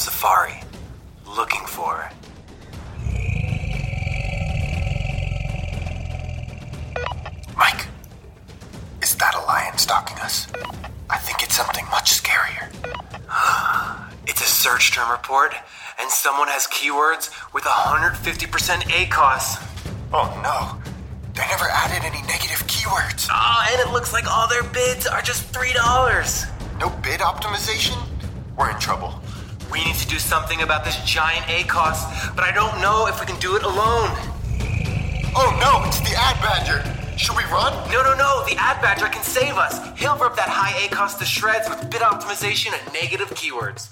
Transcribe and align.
African 0.00 0.12
savannah 0.12 0.54
on 0.54 0.56
safari, 0.56 0.60
looking 1.36 1.66
for. 1.66 2.10
Mike, 7.56 7.86
is 9.02 9.14
that 9.16 9.34
a 9.34 9.40
lion 9.46 9.76
stalking 9.76 10.18
us? 10.20 10.46
I 11.08 11.18
think 11.18 11.42
it's 11.42 11.56
something 11.56 11.84
much 11.90 12.12
scarier. 12.12 12.70
it's 14.26 14.40
a 14.40 14.44
search 14.44 14.92
term 14.92 15.10
report, 15.10 15.54
and 15.98 16.10
someone 16.10 16.48
has 16.48 16.66
keywords 16.68 17.30
with 17.52 17.64
150% 17.64 18.16
ACOS. 18.90 19.58
Oh 20.12 20.30
no, 20.42 20.80
they 21.34 21.46
never 21.48 21.66
added 21.70 22.04
any 22.04 22.22
negative 22.26 22.66
keywords. 22.66 23.28
Ah, 23.30 23.68
and 23.70 23.80
it 23.80 23.92
looks 23.92 24.12
like 24.12 24.30
all 24.30 24.48
their 24.48 24.64
bids 24.64 25.06
are 25.06 25.22
just 25.22 25.52
$3. 25.52 25.74
No 26.78 26.88
bid 27.02 27.20
optimization? 27.20 27.96
We're 28.56 28.70
in 28.70 28.78
trouble. 28.78 29.19
We 29.70 29.84
need 29.84 29.96
to 29.96 30.08
do 30.08 30.18
something 30.18 30.62
about 30.62 30.84
this 30.84 30.96
giant 31.04 31.46
ACOS, 31.46 32.34
but 32.34 32.44
I 32.44 32.52
don't 32.52 32.80
know 32.80 33.06
if 33.06 33.20
we 33.20 33.26
can 33.26 33.38
do 33.40 33.56
it 33.56 33.62
alone. 33.62 34.10
Oh 35.36 35.56
no, 35.60 35.86
it's 35.86 36.00
the 36.00 36.16
Ad 36.16 36.36
Badger. 36.42 36.82
Should 37.16 37.36
we 37.36 37.44
run? 37.44 37.72
No, 37.92 38.02
no, 38.02 38.14
no. 38.14 38.44
The 38.48 38.56
Ad 38.56 38.80
Badger 38.82 39.06
can 39.06 39.22
save 39.22 39.56
us. 39.56 39.78
He'll 39.98 40.16
rip 40.16 40.34
that 40.36 40.48
high 40.48 40.72
ACOS 40.88 41.18
to 41.18 41.24
shreds 41.24 41.68
with 41.68 41.88
bid 41.90 42.00
optimization 42.00 42.72
and 42.72 42.92
negative 42.92 43.28
keywords. 43.30 43.90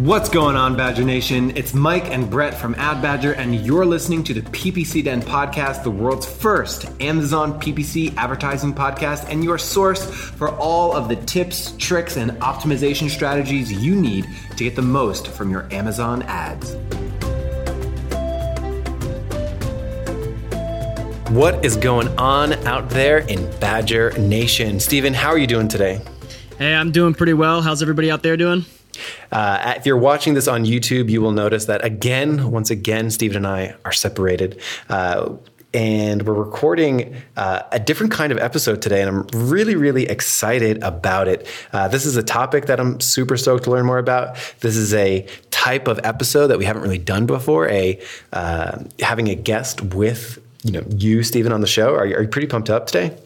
What's 0.00 0.30
going 0.30 0.56
on, 0.56 0.78
Badger 0.78 1.04
Nation? 1.04 1.54
It's 1.58 1.74
Mike 1.74 2.06
and 2.06 2.30
Brett 2.30 2.54
from 2.54 2.74
Ad 2.76 3.02
Badger, 3.02 3.34
and 3.34 3.54
you're 3.54 3.84
listening 3.84 4.24
to 4.24 4.32
the 4.32 4.40
PPC 4.40 5.04
Den 5.04 5.20
podcast, 5.20 5.82
the 5.82 5.90
world's 5.90 6.24
first 6.24 6.86
Amazon 7.02 7.60
PPC 7.60 8.16
advertising 8.16 8.72
podcast, 8.72 9.30
and 9.30 9.44
your 9.44 9.58
source 9.58 10.10
for 10.10 10.56
all 10.56 10.96
of 10.96 11.10
the 11.10 11.16
tips, 11.16 11.74
tricks, 11.76 12.16
and 12.16 12.30
optimization 12.40 13.10
strategies 13.10 13.70
you 13.70 13.94
need 13.94 14.26
to 14.56 14.64
get 14.64 14.74
the 14.74 14.80
most 14.80 15.28
from 15.28 15.50
your 15.50 15.70
Amazon 15.70 16.22
ads. 16.22 16.76
What 21.30 21.62
is 21.62 21.76
going 21.76 22.08
on 22.16 22.54
out 22.66 22.88
there 22.88 23.18
in 23.18 23.50
Badger 23.60 24.12
Nation? 24.18 24.80
Steven, 24.80 25.12
how 25.12 25.28
are 25.28 25.38
you 25.38 25.46
doing 25.46 25.68
today? 25.68 26.00
Hey, 26.56 26.74
I'm 26.74 26.90
doing 26.90 27.12
pretty 27.12 27.34
well. 27.34 27.60
How's 27.60 27.82
everybody 27.82 28.10
out 28.10 28.22
there 28.22 28.38
doing? 28.38 28.64
Uh, 29.32 29.74
if 29.76 29.86
you're 29.86 29.96
watching 29.96 30.34
this 30.34 30.48
on 30.48 30.64
YouTube, 30.64 31.08
you 31.10 31.20
will 31.20 31.32
notice 31.32 31.66
that 31.66 31.84
again, 31.84 32.50
once 32.50 32.70
again, 32.70 33.10
Steven 33.10 33.38
and 33.38 33.46
I 33.46 33.74
are 33.84 33.92
separated. 33.92 34.60
Uh, 34.88 35.36
and 35.72 36.26
we're 36.26 36.34
recording 36.34 37.14
uh, 37.36 37.62
a 37.70 37.78
different 37.78 38.12
kind 38.12 38.32
of 38.32 38.38
episode 38.38 38.82
today, 38.82 39.02
and 39.02 39.08
I'm 39.08 39.48
really, 39.48 39.76
really 39.76 40.06
excited 40.06 40.82
about 40.82 41.28
it. 41.28 41.46
Uh, 41.72 41.86
this 41.86 42.06
is 42.06 42.16
a 42.16 42.22
topic 42.22 42.66
that 42.66 42.80
I'm 42.80 42.98
super 43.00 43.36
stoked 43.36 43.64
to 43.64 43.70
learn 43.70 43.86
more 43.86 43.98
about. 43.98 44.36
This 44.60 44.76
is 44.76 44.92
a 44.94 45.26
type 45.50 45.86
of 45.86 46.00
episode 46.02 46.48
that 46.48 46.58
we 46.58 46.64
haven't 46.64 46.82
really 46.82 46.98
done 46.98 47.26
before. 47.26 47.68
A 47.68 48.00
uh, 48.32 48.82
having 49.00 49.28
a 49.28 49.34
guest 49.34 49.80
with 49.82 50.42
you 50.64 50.72
know 50.72 50.82
you, 50.96 51.22
Steven, 51.22 51.52
on 51.52 51.60
the 51.60 51.66
show. 51.66 51.94
Are 51.94 52.06
you, 52.06 52.16
are 52.16 52.22
you 52.22 52.28
pretty 52.28 52.48
pumped 52.48 52.68
up 52.68 52.86
today? 52.86 53.16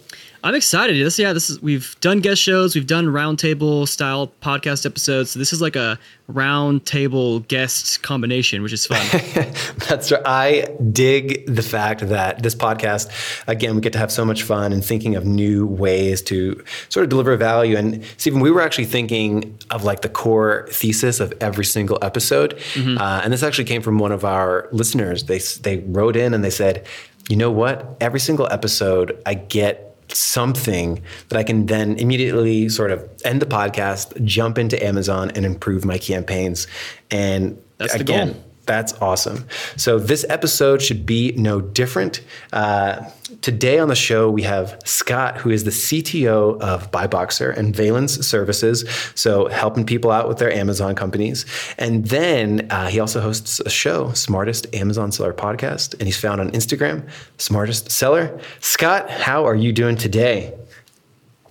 I'm 0.45 0.55
excited. 0.55 0.95
This, 1.05 1.19
yeah, 1.19 1.33
this 1.33 1.49
is 1.49 1.63
we've 1.63 1.97
done 2.03 2.21
guest 2.21 2.43
shows, 2.43 2.75
we've 2.75 2.87
done 2.87 3.07
roundtable 3.07 3.89
style 3.89 4.31
podcast 4.43 4.85
episodes. 4.85 5.31
So 5.31 5.39
this 5.39 5.55
is 5.55 5.63
like 5.63 5.75
a 5.75 5.99
roundtable 6.31 7.49
guest 7.49 8.03
combination, 8.03 8.63
which 8.63 8.75
is 8.75 8.85
fun. 8.85 9.07
That's 9.89 10.13
right. 10.13 10.23
I 10.27 10.69
dig 10.93 11.47
the 11.47 11.63
fact 11.63 12.07
that 12.11 12.43
this 12.43 12.55
podcast, 12.55 13.11
again, 13.47 13.75
we 13.75 13.81
get 13.81 13.95
to 13.95 13.99
have 13.99 14.13
so 14.13 14.23
much 14.27 14.43
fun 14.43 14.75
and 14.75 14.85
thinking 14.85 15.17
of 15.17 15.25
new 15.25 15.67
ways 15.67 16.21
to 16.23 16.63
sort 16.91 17.05
of 17.05 17.09
deliver 17.09 17.35
value. 17.39 17.79
And 17.79 18.05
Stephen, 18.19 18.41
we 18.41 18.51
were 18.51 18.61
actually 18.61 18.85
thinking 18.85 19.59
of 19.71 19.85
like 19.85 20.03
the 20.03 20.11
core 20.11 20.69
thesis 20.71 21.21
of 21.21 21.33
every 21.41 21.65
single 21.65 21.99
episode, 22.03 22.59
mm-hmm. 22.75 22.99
uh, 22.99 23.23
and 23.25 23.33
this 23.33 23.43
actually 23.43 23.65
came 23.65 23.81
from 23.81 23.99
one 23.99 24.13
of 24.13 24.27
our 24.27 24.69
listeners. 24.73 25.25
They 25.25 25.39
they 25.39 25.79
wrote 25.87 26.17
in 26.17 26.35
and 26.35 26.45
they 26.45 26.51
said, 26.51 26.87
you 27.31 27.37
know 27.37 27.51
what? 27.51 27.97
Every 28.03 28.21
single 28.21 28.47
episode, 28.53 29.19
I 29.25 29.33
get 29.33 29.94
something 30.09 31.03
that 31.29 31.39
I 31.39 31.43
can 31.43 31.67
then 31.67 31.97
immediately 31.99 32.69
sort 32.69 32.91
of 32.91 33.09
end 33.25 33.41
the 33.41 33.47
podcast, 33.47 34.23
jump 34.25 34.59
into 34.59 34.83
Amazon, 34.85 35.31
and 35.35 35.45
improve 35.45 35.85
my 35.85 35.99
campaigns. 35.99 36.67
And 37.11 37.61
That's 37.79 37.95
again, 37.95 38.44
that's 38.67 38.93
awesome. 38.95 39.47
So 39.77 39.99
this 39.99 40.25
episode 40.29 40.83
should 40.83 41.07
be 41.07 41.33
no 41.37 41.61
different. 41.61 42.23
Uh, 42.53 43.11
today 43.43 43.79
on 43.79 43.89
the 43.89 43.95
show 43.95 44.31
we 44.31 44.43
have 44.43 44.79
Scott, 44.85 45.39
who 45.39 45.51
is 45.51 45.65
the 45.65 45.71
CTO 45.71 46.61
of 46.61 46.91
Buyboxer 46.91 47.57
and 47.57 47.75
Valence 47.75 48.15
Services, 48.27 48.85
so 49.15 49.49
helping 49.49 49.85
people 49.85 50.11
out 50.11 50.29
with 50.29 50.39
their 50.39 50.53
Amazon 50.53 50.95
companies. 50.95 51.47
And 51.79 52.07
then 52.07 52.67
uh, 52.71 52.89
he 52.89 53.01
also 53.01 53.21
hosts 53.21 53.61
a 53.61 53.71
show, 53.71 54.13
Smartest 54.13 54.75
Amazon 54.75 55.13
Seller 55.13 55.33
Podcast, 55.33 55.95
and 55.95 56.03
he's 56.03 56.19
found 56.19 56.41
on 56.41 56.51
Instagram, 56.53 57.09
Smartest 57.39 57.91
Seller. 57.91 58.41
Scott, 58.61 59.11
how 59.11 59.47
are 59.47 59.57
you 59.57 59.73
doing 59.73 59.97
today? 59.97 60.55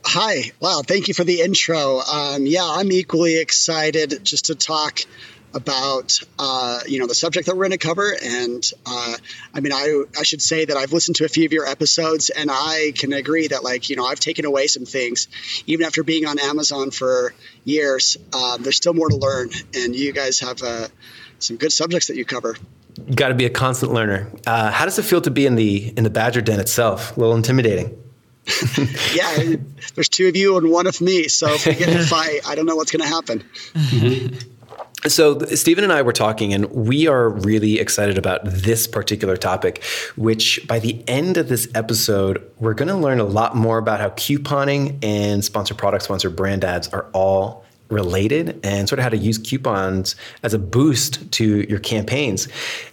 Hi. 0.05 0.51
Wow. 0.59 0.81
Thank 0.85 1.07
you 1.07 1.13
for 1.13 1.23
the 1.23 1.41
intro. 1.41 1.99
Um, 1.99 2.45
yeah, 2.45 2.65
I'm 2.65 2.91
equally 2.91 3.37
excited 3.37 4.19
just 4.23 4.45
to 4.45 4.55
talk 4.55 4.99
about 5.53 6.19
uh, 6.39 6.79
you 6.87 6.99
know 6.99 7.07
the 7.07 7.15
subject 7.15 7.47
that 7.47 7.55
we're 7.55 7.67
going 7.67 7.71
to 7.71 7.77
cover 7.77 8.15
and 8.23 8.71
uh, 8.85 9.15
i 9.53 9.59
mean 9.59 9.71
I, 9.71 10.03
I 10.19 10.23
should 10.23 10.41
say 10.41 10.65
that 10.65 10.75
i've 10.75 10.93
listened 10.93 11.17
to 11.17 11.25
a 11.25 11.27
few 11.27 11.45
of 11.45 11.53
your 11.53 11.65
episodes 11.65 12.29
and 12.29 12.49
i 12.51 12.93
can 12.95 13.13
agree 13.13 13.47
that 13.47 13.63
like 13.63 13.89
you 13.89 13.95
know 13.95 14.05
i've 14.05 14.19
taken 14.19 14.45
away 14.45 14.67
some 14.67 14.85
things 14.85 15.27
even 15.67 15.85
after 15.85 16.03
being 16.03 16.25
on 16.25 16.39
amazon 16.39 16.91
for 16.91 17.33
years 17.63 18.17
uh, 18.33 18.57
there's 18.57 18.77
still 18.77 18.93
more 18.93 19.09
to 19.09 19.15
learn 19.15 19.49
and 19.75 19.95
you 19.95 20.11
guys 20.11 20.39
have 20.39 20.61
uh, 20.63 20.87
some 21.39 21.57
good 21.57 21.71
subjects 21.71 22.07
that 22.07 22.15
you 22.15 22.25
cover 22.25 22.55
you 23.07 23.15
got 23.15 23.29
to 23.29 23.35
be 23.35 23.45
a 23.45 23.49
constant 23.49 23.91
learner 23.91 24.31
uh, 24.47 24.71
how 24.71 24.85
does 24.85 24.97
it 24.97 25.03
feel 25.03 25.21
to 25.21 25.31
be 25.31 25.45
in 25.45 25.55
the 25.55 25.93
in 25.95 26.03
the 26.03 26.09
badger 26.09 26.41
den 26.41 26.59
itself 26.59 27.15
a 27.15 27.19
little 27.19 27.35
intimidating 27.35 27.97
yeah, 29.15 29.55
there's 29.95 30.09
two 30.09 30.27
of 30.27 30.35
you 30.35 30.57
and 30.57 30.69
one 30.69 30.85
of 30.85 30.99
me. 30.99 31.29
So 31.29 31.53
if 31.53 31.65
we 31.65 31.75
get 31.75 31.87
in 31.87 31.97
a 31.97 32.03
fight, 32.03 32.41
I 32.45 32.55
don't 32.55 32.65
know 32.65 32.75
what's 32.75 32.91
going 32.91 33.01
to 33.01 33.07
happen. 33.07 33.43
Mm-hmm. 33.73 34.49
So, 35.07 35.37
Stephen 35.39 35.83
and 35.83 35.91
I 35.91 36.01
were 36.01 36.13
talking, 36.13 36.53
and 36.53 36.71
we 36.71 37.07
are 37.07 37.27
really 37.27 37.79
excited 37.79 38.17
about 38.17 38.39
this 38.45 38.87
particular 38.87 39.35
topic, 39.35 39.83
which 40.15 40.65
by 40.65 40.79
the 40.79 41.03
end 41.09 41.35
of 41.35 41.49
this 41.49 41.67
episode, 41.75 42.41
we're 42.59 42.73
going 42.73 42.87
to 42.87 42.95
learn 42.95 43.19
a 43.19 43.25
lot 43.25 43.53
more 43.53 43.77
about 43.77 43.99
how 43.99 44.11
couponing 44.11 45.03
and 45.03 45.43
sponsor 45.43 45.73
product, 45.73 46.05
sponsor 46.05 46.29
brand 46.29 46.63
ads 46.63 46.87
are 46.89 47.07
all 47.11 47.65
related 47.89 48.59
and 48.63 48.87
sort 48.87 48.99
of 48.99 49.03
how 49.03 49.09
to 49.09 49.17
use 49.17 49.37
coupons 49.37 50.15
as 50.41 50.53
a 50.53 50.59
boost 50.59 51.29
to 51.33 51.65
your 51.69 51.79
campaigns. 51.79 52.47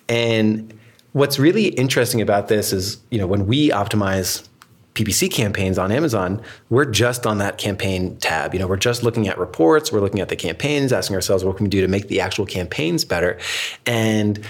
And 0.08 0.76
what's 1.12 1.38
really 1.38 1.68
interesting 1.68 2.20
about 2.20 2.48
this 2.48 2.72
is, 2.72 2.98
you 3.10 3.18
know, 3.18 3.26
when 3.28 3.46
we 3.46 3.70
optimize 3.70 4.48
PPC 4.94 5.30
campaigns 5.30 5.78
on 5.78 5.92
Amazon, 5.92 6.42
we're 6.68 6.84
just 6.84 7.26
on 7.26 7.38
that 7.38 7.58
campaign 7.58 8.16
tab. 8.16 8.52
You 8.54 8.60
know, 8.60 8.66
we're 8.66 8.76
just 8.76 9.02
looking 9.02 9.28
at 9.28 9.38
reports, 9.38 9.92
we're 9.92 10.00
looking 10.00 10.20
at 10.20 10.28
the 10.28 10.36
campaigns, 10.36 10.92
asking 10.92 11.16
ourselves 11.16 11.44
what 11.44 11.56
can 11.56 11.64
we 11.64 11.70
do 11.70 11.80
to 11.80 11.88
make 11.88 12.08
the 12.08 12.20
actual 12.20 12.44
campaigns 12.46 13.04
better. 13.04 13.38
And 13.86 14.44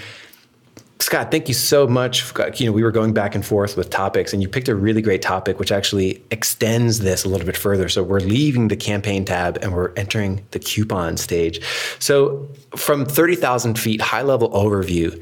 Scott, 1.01 1.31
thank 1.31 1.47
you 1.47 1.55
so 1.55 1.87
much. 1.87 2.31
You 2.59 2.67
know, 2.67 2.71
we 2.71 2.83
were 2.83 2.91
going 2.91 3.11
back 3.11 3.33
and 3.33 3.43
forth 3.43 3.75
with 3.75 3.89
topics, 3.89 4.33
and 4.33 4.41
you 4.41 4.47
picked 4.47 4.69
a 4.69 4.75
really 4.75 5.01
great 5.01 5.23
topic, 5.23 5.57
which 5.57 5.71
actually 5.71 6.23
extends 6.29 6.99
this 6.99 7.23
a 7.23 7.27
little 7.27 7.45
bit 7.45 7.57
further. 7.57 7.89
So 7.89 8.03
we're 8.03 8.19
leaving 8.19 8.67
the 8.67 8.75
campaign 8.75 9.25
tab 9.25 9.57
and 9.63 9.73
we're 9.73 9.91
entering 9.93 10.45
the 10.51 10.59
coupon 10.59 11.17
stage. 11.17 11.59
So, 11.97 12.47
from 12.75 13.05
30,000 13.05 13.79
feet, 13.79 13.99
high 13.99 14.21
level 14.21 14.51
overview, 14.51 15.21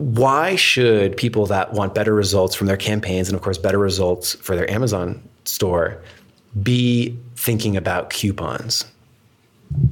why 0.00 0.56
should 0.56 1.14
people 1.18 1.44
that 1.44 1.74
want 1.74 1.94
better 1.94 2.14
results 2.14 2.54
from 2.54 2.66
their 2.66 2.78
campaigns 2.78 3.28
and 3.28 3.36
of 3.36 3.42
course 3.42 3.58
better 3.58 3.76
results 3.76 4.32
for 4.32 4.56
their 4.56 4.68
Amazon 4.70 5.22
store 5.44 6.02
be 6.62 7.18
thinking 7.36 7.76
about 7.76 8.08
coupons? 8.08 8.86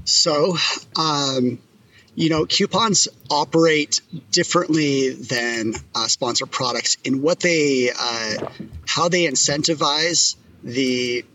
So, 0.05 0.57
um, 0.97 1.59
you 2.15 2.31
know, 2.31 2.47
coupons 2.47 3.09
operate 3.31 4.01
differently 4.31 5.11
than 5.11 5.75
uh, 5.95 6.07
sponsored 6.07 6.51
products 6.51 6.97
in 7.05 7.21
what 7.21 7.41
they, 7.41 7.91
uh, 7.91 8.49
how 8.87 9.11
they 9.11 9.27
incentivize 9.27 10.37
the 10.65 11.27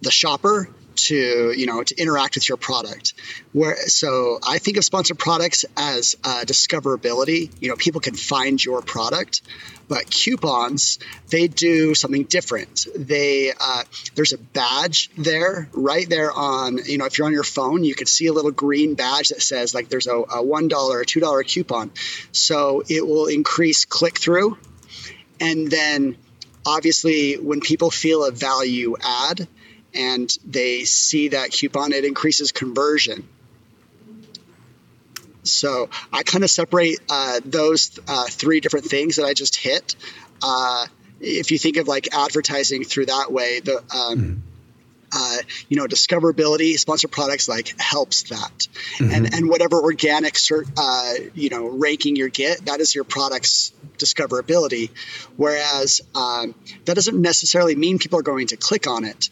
the 0.00 0.10
shopper 0.10 0.68
to 0.96 1.52
you 1.56 1.66
know 1.66 1.82
to 1.82 1.94
interact 1.96 2.34
with 2.34 2.48
your 2.48 2.58
product. 2.58 3.14
Where 3.52 3.76
so 3.76 4.38
i 4.46 4.58
think 4.58 4.76
of 4.76 4.84
sponsored 4.84 5.18
products 5.18 5.64
as 5.76 6.16
uh, 6.24 6.42
discoverability. 6.46 7.50
You 7.60 7.68
know 7.68 7.76
people 7.76 8.00
can 8.00 8.14
find 8.14 8.62
your 8.62 8.82
product 8.82 9.42
but 9.88 10.10
coupons 10.10 10.98
they 11.28 11.48
do 11.48 11.94
something 11.94 12.24
different. 12.24 12.86
They 12.96 13.52
uh, 13.58 13.84
there's 14.14 14.32
a 14.32 14.38
badge 14.38 15.10
there 15.16 15.68
right 15.72 16.08
there 16.08 16.32
on 16.32 16.78
you 16.84 16.98
know 16.98 17.04
if 17.04 17.18
you're 17.18 17.26
on 17.26 17.32
your 17.32 17.44
phone 17.44 17.84
you 17.84 17.94
can 17.94 18.06
see 18.06 18.26
a 18.26 18.32
little 18.32 18.52
green 18.52 18.94
badge 18.94 19.28
that 19.28 19.42
says 19.42 19.74
like 19.74 19.88
there's 19.88 20.06
a, 20.06 20.22
a 20.34 20.42
one 20.42 20.68
dollar 20.68 20.98
or 20.98 21.04
two 21.04 21.20
dollar 21.20 21.42
coupon. 21.42 21.90
So 22.32 22.82
it 22.88 23.06
will 23.06 23.26
increase 23.26 23.84
click 23.84 24.18
through 24.18 24.56
and 25.40 25.68
then 25.68 26.16
obviously, 26.64 27.34
when 27.34 27.60
people 27.60 27.90
feel 27.90 28.24
a 28.24 28.30
value 28.30 28.96
add 29.00 29.48
and 29.94 30.36
they 30.44 30.84
see 30.84 31.28
that 31.28 31.50
coupon, 31.50 31.92
it 31.92 32.04
increases 32.04 32.52
conversion. 32.52 33.28
So 35.44 35.88
I 36.12 36.22
kind 36.22 36.44
of 36.44 36.50
separate 36.50 37.00
uh, 37.10 37.40
those 37.44 37.98
uh, 38.06 38.26
three 38.28 38.60
different 38.60 38.86
things 38.86 39.16
that 39.16 39.24
I 39.24 39.34
just 39.34 39.56
hit. 39.56 39.96
Uh, 40.42 40.86
if 41.20 41.50
you 41.50 41.58
think 41.58 41.76
of 41.76 41.88
like 41.88 42.14
advertising 42.14 42.84
through 42.84 43.06
that 43.06 43.32
way, 43.32 43.60
the 43.60 43.78
um, 43.94 44.18
mm. 44.18 44.38
Uh, 45.14 45.36
you 45.68 45.76
know, 45.76 45.86
discoverability, 45.86 46.78
sponsored 46.78 47.10
products 47.10 47.48
like 47.48 47.74
helps 47.78 48.24
that, 48.24 48.68
mm-hmm. 48.96 49.10
and 49.12 49.34
and 49.34 49.48
whatever 49.48 49.80
organic, 49.80 50.36
uh, 50.76 51.14
you 51.34 51.50
know, 51.50 51.68
ranking 51.68 52.16
you 52.16 52.30
get, 52.30 52.64
that 52.66 52.80
is 52.80 52.94
your 52.94 53.04
product's 53.04 53.72
discoverability. 53.98 54.90
Whereas 55.36 56.00
um, 56.14 56.54
that 56.86 56.94
doesn't 56.94 57.20
necessarily 57.20 57.76
mean 57.76 57.98
people 57.98 58.18
are 58.18 58.22
going 58.22 58.48
to 58.48 58.56
click 58.56 58.86
on 58.86 59.04
it. 59.04 59.28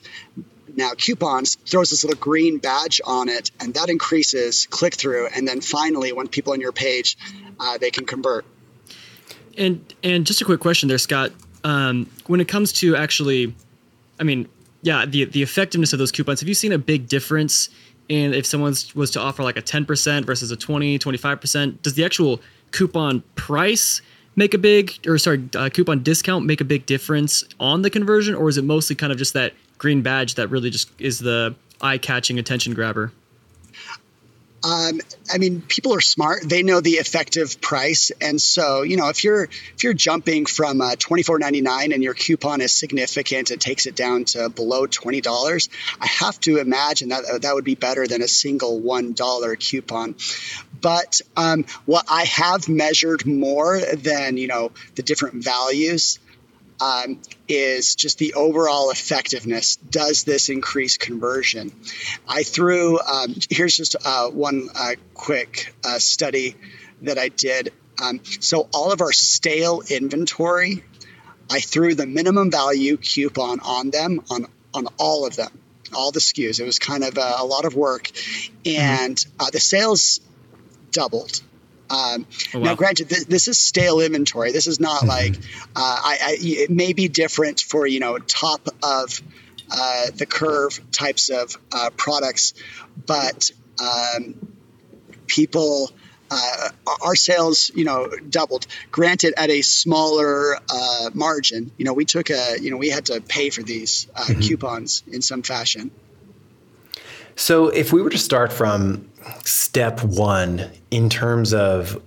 Now, 0.76 0.92
coupons 0.94 1.56
throws 1.66 1.90
this 1.90 2.04
little 2.04 2.20
green 2.20 2.58
badge 2.58 3.00
on 3.04 3.28
it, 3.28 3.50
and 3.60 3.74
that 3.74 3.88
increases 3.88 4.66
click 4.66 4.94
through. 4.94 5.28
And 5.34 5.46
then 5.46 5.60
finally, 5.60 6.12
when 6.12 6.28
people 6.28 6.52
on 6.52 6.60
your 6.60 6.72
page, 6.72 7.16
uh, 7.58 7.78
they 7.78 7.90
can 7.90 8.06
convert. 8.06 8.44
And 9.58 9.82
and 10.02 10.26
just 10.26 10.40
a 10.40 10.44
quick 10.44 10.60
question 10.60 10.88
there, 10.88 10.98
Scott. 10.98 11.32
Um, 11.64 12.08
when 12.26 12.40
it 12.40 12.48
comes 12.48 12.72
to 12.74 12.96
actually, 12.96 13.54
I 14.18 14.22
mean, 14.22 14.48
yeah, 14.82 15.04
the 15.06 15.24
the 15.24 15.42
effectiveness 15.42 15.92
of 15.92 15.98
those 15.98 16.12
coupons. 16.12 16.40
Have 16.40 16.48
you 16.48 16.54
seen 16.54 16.72
a 16.72 16.78
big 16.78 17.08
difference 17.08 17.68
in 18.08 18.34
if 18.34 18.46
someone 18.46 18.74
was 18.94 19.10
to 19.12 19.20
offer 19.20 19.42
like 19.42 19.56
a 19.56 19.62
10% 19.62 20.24
versus 20.24 20.50
a 20.50 20.56
20, 20.56 20.98
25%? 20.98 21.82
Does 21.82 21.94
the 21.94 22.04
actual 22.04 22.40
coupon 22.72 23.22
price 23.36 24.02
make 24.36 24.54
a 24.54 24.58
big, 24.58 24.94
or 25.06 25.18
sorry, 25.18 25.48
uh, 25.56 25.68
coupon 25.68 26.02
discount 26.02 26.46
make 26.46 26.60
a 26.60 26.64
big 26.64 26.86
difference 26.86 27.44
on 27.58 27.82
the 27.82 27.90
conversion, 27.90 28.34
or 28.34 28.48
is 28.48 28.56
it 28.56 28.64
mostly 28.64 28.96
kind 28.96 29.12
of 29.12 29.18
just 29.18 29.34
that 29.34 29.52
green 29.78 30.02
badge 30.02 30.34
that 30.34 30.48
really 30.48 30.70
just 30.70 30.90
is 30.98 31.18
the 31.18 31.54
eye-catching 31.80 32.38
attention 32.38 32.74
grabber? 32.74 33.12
Um, 34.62 35.00
I 35.32 35.38
mean, 35.38 35.62
people 35.62 35.94
are 35.94 36.00
smart. 36.00 36.42
They 36.44 36.62
know 36.62 36.80
the 36.80 36.92
effective 36.92 37.60
price, 37.60 38.10
and 38.20 38.40
so 38.40 38.82
you 38.82 38.96
know 38.96 39.08
if 39.08 39.24
you're 39.24 39.44
if 39.44 39.82
you're 39.82 39.94
jumping 39.94 40.44
from 40.44 40.80
uh, 40.80 40.96
twenty 40.98 41.22
four 41.22 41.38
ninety 41.38 41.62
nine 41.62 41.92
and 41.92 42.02
your 42.02 42.14
coupon 42.14 42.60
is 42.60 42.72
significant, 42.72 43.50
it 43.50 43.60
takes 43.60 43.86
it 43.86 43.96
down 43.96 44.24
to 44.26 44.50
below 44.50 44.86
twenty 44.86 45.22
dollars. 45.22 45.70
I 45.98 46.06
have 46.06 46.38
to 46.40 46.58
imagine 46.58 47.08
that 47.08 47.24
uh, 47.24 47.38
that 47.38 47.54
would 47.54 47.64
be 47.64 47.74
better 47.74 48.06
than 48.06 48.20
a 48.20 48.28
single 48.28 48.80
one 48.80 49.14
dollar 49.14 49.56
coupon. 49.56 50.16
But 50.78 51.20
um, 51.36 51.64
what 51.86 52.04
I 52.10 52.24
have 52.24 52.68
measured 52.68 53.24
more 53.24 53.80
than 53.80 54.36
you 54.36 54.48
know 54.48 54.72
the 54.94 55.02
different 55.02 55.42
values 55.42 56.18
um, 56.80 57.20
is 57.48 57.94
just 57.94 58.18
the 58.18 58.34
overall 58.34 58.90
effectiveness. 58.90 59.76
Does 59.76 60.24
this 60.24 60.48
increase 60.48 60.96
conversion? 60.96 61.72
I 62.28 62.42
threw, 62.42 62.98
um, 63.00 63.34
here's 63.48 63.76
just 63.76 63.96
uh, 64.04 64.28
one 64.28 64.68
uh, 64.74 64.94
quick 65.14 65.74
uh, 65.84 65.98
study 65.98 66.56
that 67.02 67.18
I 67.18 67.28
did. 67.28 67.72
Um, 68.02 68.20
so, 68.24 68.68
all 68.72 68.92
of 68.92 69.02
our 69.02 69.12
stale 69.12 69.82
inventory, 69.88 70.82
I 71.50 71.60
threw 71.60 71.94
the 71.94 72.06
minimum 72.06 72.50
value 72.50 72.96
coupon 72.96 73.60
on 73.60 73.90
them, 73.90 74.22
on, 74.30 74.46
on 74.72 74.86
all 74.98 75.26
of 75.26 75.36
them, 75.36 75.50
all 75.94 76.10
the 76.10 76.20
SKUs. 76.20 76.60
It 76.60 76.64
was 76.64 76.78
kind 76.78 77.04
of 77.04 77.18
a, 77.18 77.34
a 77.38 77.44
lot 77.44 77.66
of 77.66 77.74
work. 77.74 78.10
And 78.64 79.16
mm-hmm. 79.16 79.46
the 79.52 79.60
sales 79.60 80.20
doubled. 80.92 81.42
Um, 81.90 82.26
oh, 82.54 82.60
wow. 82.60 82.64
Now, 82.66 82.74
granted, 82.76 83.08
this, 83.08 83.24
this, 83.24 83.48
is 83.48 83.58
stale 83.58 84.00
inventory. 84.00 84.52
This 84.52 84.68
is 84.68 84.78
not 84.78 85.00
mm-hmm. 85.00 85.08
like 85.08 85.34
uh, 85.74 86.00
I, 86.04 86.18
I, 86.22 86.36
it 86.40 86.70
may 86.70 86.92
be 86.92 87.08
different 87.08 87.60
for 87.60 87.86
you 87.86 87.98
know 87.98 88.18
top 88.18 88.68
of 88.82 89.20
uh, 89.70 90.06
the 90.14 90.26
curve 90.26 90.80
types 90.92 91.30
of 91.30 91.56
uh, 91.72 91.90
products, 91.96 92.54
but 93.06 93.50
um, 93.80 94.34
people. 95.26 95.90
Uh, 96.32 96.68
our 97.02 97.16
sales, 97.16 97.72
you 97.74 97.82
know, 97.82 98.06
doubled. 98.06 98.64
Granted, 98.92 99.34
at 99.36 99.50
a 99.50 99.62
smaller 99.62 100.54
uh, 100.72 101.10
margin. 101.12 101.72
You 101.76 101.84
know, 101.84 101.92
we 101.92 102.04
took 102.04 102.30
a, 102.30 102.54
you 102.60 102.70
know, 102.70 102.76
we 102.76 102.88
had 102.88 103.06
to 103.06 103.20
pay 103.20 103.50
for 103.50 103.64
these 103.64 104.06
uh, 104.14 104.20
mm-hmm. 104.20 104.40
coupons 104.40 105.02
in 105.10 105.22
some 105.22 105.42
fashion. 105.42 105.90
So, 107.40 107.68
if 107.68 107.90
we 107.90 108.02
were 108.02 108.10
to 108.10 108.18
start 108.18 108.52
from 108.52 109.10
step 109.44 110.04
one 110.04 110.70
in 110.90 111.08
terms 111.08 111.54
of 111.54 112.00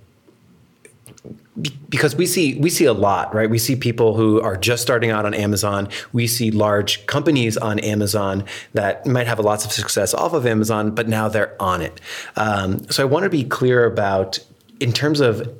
because 1.88 2.14
we 2.14 2.24
see 2.24 2.54
we 2.60 2.70
see 2.70 2.84
a 2.84 2.92
lot 2.92 3.34
right? 3.34 3.50
We 3.50 3.58
see 3.58 3.74
people 3.74 4.14
who 4.14 4.40
are 4.40 4.56
just 4.56 4.82
starting 4.82 5.10
out 5.10 5.26
on 5.26 5.34
amazon. 5.34 5.88
We 6.12 6.28
see 6.28 6.52
large 6.52 7.04
companies 7.06 7.56
on 7.56 7.80
amazon 7.80 8.44
that 8.74 9.06
might 9.06 9.26
have 9.26 9.40
lots 9.40 9.64
of 9.64 9.72
success 9.72 10.14
off 10.14 10.34
of 10.34 10.46
amazon 10.46 10.92
but 10.92 11.08
now 11.08 11.28
they're 11.28 11.60
on 11.60 11.82
it. 11.82 12.00
Um, 12.36 12.88
so 12.88 13.02
i 13.02 13.06
want 13.06 13.24
to 13.24 13.30
be 13.30 13.42
clear 13.42 13.86
about 13.86 14.38
in 14.78 14.92
terms 14.92 15.18
of 15.18 15.52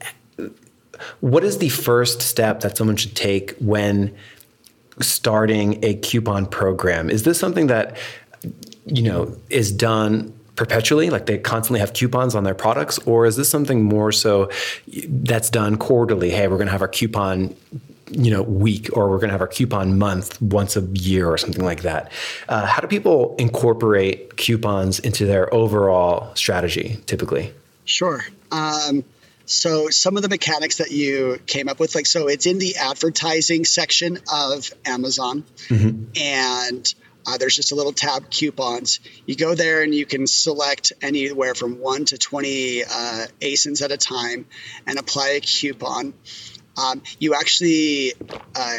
what 1.18 1.42
is 1.42 1.58
the 1.58 1.68
first 1.68 2.22
step 2.22 2.60
that 2.60 2.76
someone 2.76 2.96
should 2.96 3.16
take 3.16 3.56
when 3.58 4.14
starting 5.00 5.84
a 5.84 5.94
coupon 5.94 6.46
program? 6.46 7.10
Is 7.10 7.24
this 7.24 7.38
something 7.38 7.66
that 7.66 7.96
you 8.86 9.02
know 9.02 9.36
is 9.50 9.72
done 9.72 10.32
perpetually 10.56 11.10
like 11.10 11.26
they 11.26 11.38
constantly 11.38 11.80
have 11.80 11.92
coupons 11.92 12.34
on 12.34 12.44
their 12.44 12.54
products 12.54 12.98
or 13.00 13.26
is 13.26 13.36
this 13.36 13.48
something 13.48 13.82
more 13.82 14.12
so 14.12 14.50
that's 15.08 15.50
done 15.50 15.76
quarterly? 15.76 16.30
Hey 16.30 16.48
we're 16.48 16.56
going 16.56 16.66
to 16.66 16.72
have 16.72 16.82
our 16.82 16.88
coupon 16.88 17.54
you 18.10 18.30
know 18.30 18.42
week 18.42 18.88
or 18.92 19.10
we're 19.10 19.18
going 19.18 19.28
to 19.28 19.32
have 19.32 19.40
our 19.40 19.48
coupon 19.48 19.98
month 19.98 20.40
once 20.40 20.76
a 20.76 20.82
year 20.92 21.28
or 21.28 21.38
something 21.38 21.64
like 21.64 21.82
that. 21.82 22.12
Uh, 22.48 22.66
how 22.66 22.80
do 22.80 22.86
people 22.86 23.34
incorporate 23.38 24.36
coupons 24.36 24.98
into 24.98 25.26
their 25.26 25.52
overall 25.52 26.34
strategy 26.34 26.98
typically? 27.06 27.52
Sure. 27.84 28.24
Um, 28.50 29.04
so 29.46 29.88
some 29.90 30.16
of 30.16 30.22
the 30.22 30.28
mechanics 30.28 30.78
that 30.78 30.90
you 30.90 31.38
came 31.46 31.68
up 31.68 31.78
with 31.78 31.94
like 31.94 32.06
so 32.06 32.28
it's 32.28 32.46
in 32.46 32.58
the 32.58 32.76
advertising 32.76 33.64
section 33.64 34.18
of 34.32 34.72
amazon. 34.86 35.44
Mm-hmm. 35.68 36.04
and 36.16 36.94
uh, 37.26 37.38
there's 37.38 37.56
just 37.56 37.72
a 37.72 37.74
little 37.74 37.92
tab 37.92 38.30
coupons. 38.30 39.00
You 39.26 39.36
go 39.36 39.54
there 39.54 39.82
and 39.82 39.94
you 39.94 40.06
can 40.06 40.26
select 40.26 40.92
anywhere 41.02 41.54
from 41.54 41.78
one 41.78 42.04
to 42.06 42.18
20 42.18 42.84
uh, 42.84 43.26
ASINs 43.40 43.82
at 43.82 43.92
a 43.92 43.96
time 43.96 44.46
and 44.86 44.98
apply 44.98 45.30
a 45.30 45.40
coupon. 45.40 46.14
Um, 46.76 47.02
you 47.18 47.34
actually 47.34 48.14
uh, 48.54 48.78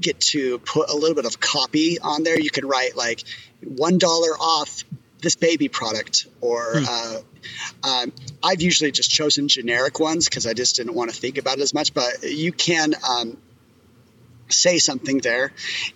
get 0.00 0.20
to 0.20 0.58
put 0.58 0.90
a 0.90 0.94
little 0.94 1.14
bit 1.14 1.26
of 1.26 1.40
copy 1.40 1.98
on 1.98 2.22
there. 2.22 2.38
You 2.38 2.50
can 2.50 2.66
write 2.66 2.96
like 2.96 3.24
$1 3.64 4.02
off 4.38 4.84
this 5.20 5.36
baby 5.36 5.68
product 5.68 6.26
or 6.40 6.78
hmm. 6.78 6.84
uh, 6.88 7.88
um, 7.88 8.12
I've 8.42 8.60
usually 8.60 8.90
just 8.90 9.10
chosen 9.10 9.48
generic 9.48 9.98
ones 10.00 10.28
because 10.28 10.46
I 10.46 10.54
just 10.54 10.76
didn't 10.76 10.94
want 10.94 11.10
to 11.10 11.16
think 11.16 11.38
about 11.38 11.58
it 11.58 11.62
as 11.62 11.74
much. 11.74 11.94
But 11.94 12.22
you 12.22 12.52
can 12.52 12.94
um, 13.08 13.36
say 14.50 14.78
something 14.78 15.18
there. 15.18 15.52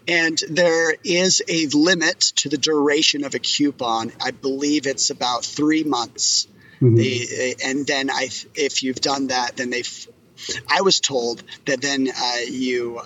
And 0.09 0.41
there 0.49 0.95
is 1.05 1.43
a 1.49 1.67
limit 1.67 2.21
to 2.37 2.49
the 2.49 2.59
duration 2.59 3.25
of 3.25 3.35
a 3.35 3.39
coupon. 3.39 4.13
I 4.21 4.31
believe 4.31 4.87
it's 4.87 5.11
about 5.11 5.45
three 5.45 5.85
months. 5.85 6.47
Mm-hmm. 6.77 6.97
The, 6.97 7.57
and 7.65 7.87
then 7.87 8.11
I, 8.11 8.29
if 8.55 8.83
you've 8.83 9.01
done 9.01 9.29
that, 9.29 9.57
then 9.57 9.71
they've. 9.71 10.09
I 10.69 10.83
was 10.83 10.99
told 10.99 11.43
that 11.67 11.81
then 11.81 12.09
uh, 12.09 12.37
you 12.51 13.01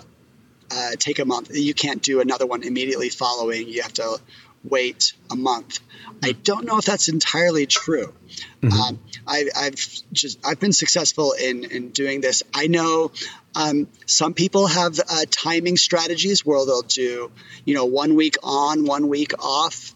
uh, 0.71 0.91
take 0.97 1.19
a 1.19 1.25
month. 1.25 1.51
You 1.53 1.73
can't 1.73 2.01
do 2.01 2.21
another 2.21 2.45
one 2.45 2.63
immediately 2.63 3.09
following. 3.09 3.67
You 3.69 3.83
have 3.83 3.93
to 3.93 4.19
wait 4.63 5.13
a 5.31 5.35
month. 5.35 5.79
I 6.23 6.33
don't 6.33 6.65
know 6.65 6.77
if 6.77 6.85
that's 6.85 7.07
entirely 7.07 7.65
true. 7.65 8.13
Mm-hmm. 8.61 8.73
Um, 8.73 8.99
I, 9.25 9.45
have 9.55 9.75
just 10.11 10.39
I've 10.45 10.59
been 10.59 10.73
successful 10.73 11.33
in 11.33 11.63
in 11.65 11.89
doing 11.89 12.21
this. 12.21 12.43
I 12.53 12.67
know 12.67 13.11
um, 13.55 13.87
some 14.05 14.33
people 14.33 14.67
have 14.67 14.99
uh, 14.99 15.25
timing 15.29 15.77
strategies 15.77 16.45
where 16.45 16.65
they'll 16.65 16.81
do 16.81 17.31
you 17.65 17.73
know 17.73 17.85
one 17.85 18.15
week 18.15 18.35
on, 18.43 18.85
one 18.85 19.07
week 19.07 19.33
off, 19.39 19.95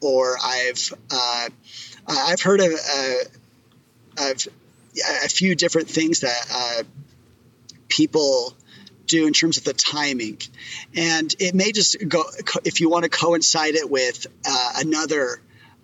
or 0.00 0.36
I've 0.42 0.92
uh, 1.10 1.48
I've 2.06 2.40
heard 2.40 2.60
of, 2.60 2.72
uh, 2.72 4.30
of 4.30 4.48
a 5.24 5.28
few 5.28 5.54
different 5.54 5.88
things 5.88 6.20
that 6.20 6.46
uh, 6.52 6.82
people 7.88 8.54
do 9.08 9.26
in 9.26 9.32
terms 9.32 9.56
of 9.56 9.64
the 9.64 9.72
timing. 9.72 10.38
And 10.94 11.34
it 11.38 11.54
may 11.54 11.72
just 11.72 11.96
go, 12.08 12.22
if 12.64 12.80
you 12.80 12.88
want 12.88 13.04
to 13.04 13.10
coincide 13.10 13.74
it 13.74 13.90
with 13.90 14.26
uh, 14.48 14.72
another 14.76 15.40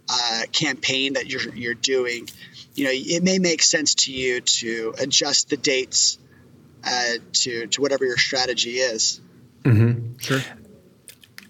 uh, 0.09 0.43
campaign 0.53 1.15
that 1.15 1.27
you're, 1.27 1.55
you're 1.55 1.75
doing, 1.75 2.29
you 2.75 2.85
know, 2.85 2.91
it 2.93 3.23
may 3.23 3.39
make 3.39 3.63
sense 3.63 3.95
to 3.95 4.13
you 4.13 4.41
to 4.41 4.95
adjust 4.99 5.49
the 5.49 5.57
dates 5.57 6.19
uh, 6.85 7.15
to, 7.33 7.67
to 7.67 7.81
whatever 7.81 8.05
your 8.05 8.19
strategy 8.19 8.77
is. 8.77 9.21
Mm-hmm. 9.65 10.19
Sure. 10.19 10.41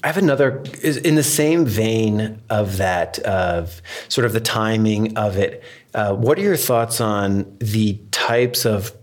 I 0.03 0.09
have 0.09 0.19
another 0.19 0.63
is 0.83 0.99
in 0.99 1.15
the 1.15 1.23
same 1.23 1.65
vein 1.65 2.43
of 2.51 2.77
that 2.77 3.19
of 3.21 3.81
sort 4.09 4.27
of 4.27 4.35
the 4.35 4.41
timing 4.41 5.17
of 5.17 5.39
it. 5.39 5.65
Uh, 5.95 6.13
what 6.15 6.39
are 6.39 6.43
your 6.43 6.59
thoughts 6.59 7.01
on 7.01 7.57
the 7.59 7.99
types 8.11 8.67
of 8.67 8.95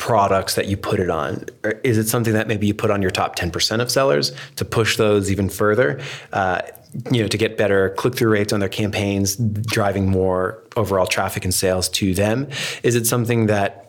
products 0.00 0.54
that 0.54 0.66
you 0.66 0.78
put 0.78 0.98
it 0.98 1.10
on? 1.10 1.44
Or 1.62 1.72
is 1.84 1.98
it 1.98 2.08
something 2.08 2.32
that 2.32 2.48
maybe 2.48 2.66
you 2.66 2.72
put 2.72 2.90
on 2.90 3.02
your 3.02 3.10
top 3.10 3.36
10% 3.36 3.80
of 3.80 3.90
sellers 3.90 4.32
to 4.56 4.64
push 4.64 4.96
those 4.96 5.30
even 5.30 5.50
further? 5.50 6.00
Uh, 6.32 6.62
you 7.12 7.20
know, 7.22 7.28
to 7.28 7.36
get 7.36 7.58
better 7.58 7.90
click-through 7.90 8.30
rates 8.30 8.50
on 8.52 8.60
their 8.60 8.68
campaigns, 8.70 9.36
driving 9.36 10.08
more 10.10 10.64
overall 10.74 11.06
traffic 11.06 11.44
and 11.44 11.52
sales 11.52 11.88
to 11.90 12.14
them. 12.14 12.48
Is 12.82 12.96
it 12.96 13.06
something 13.06 13.46
that 13.46 13.86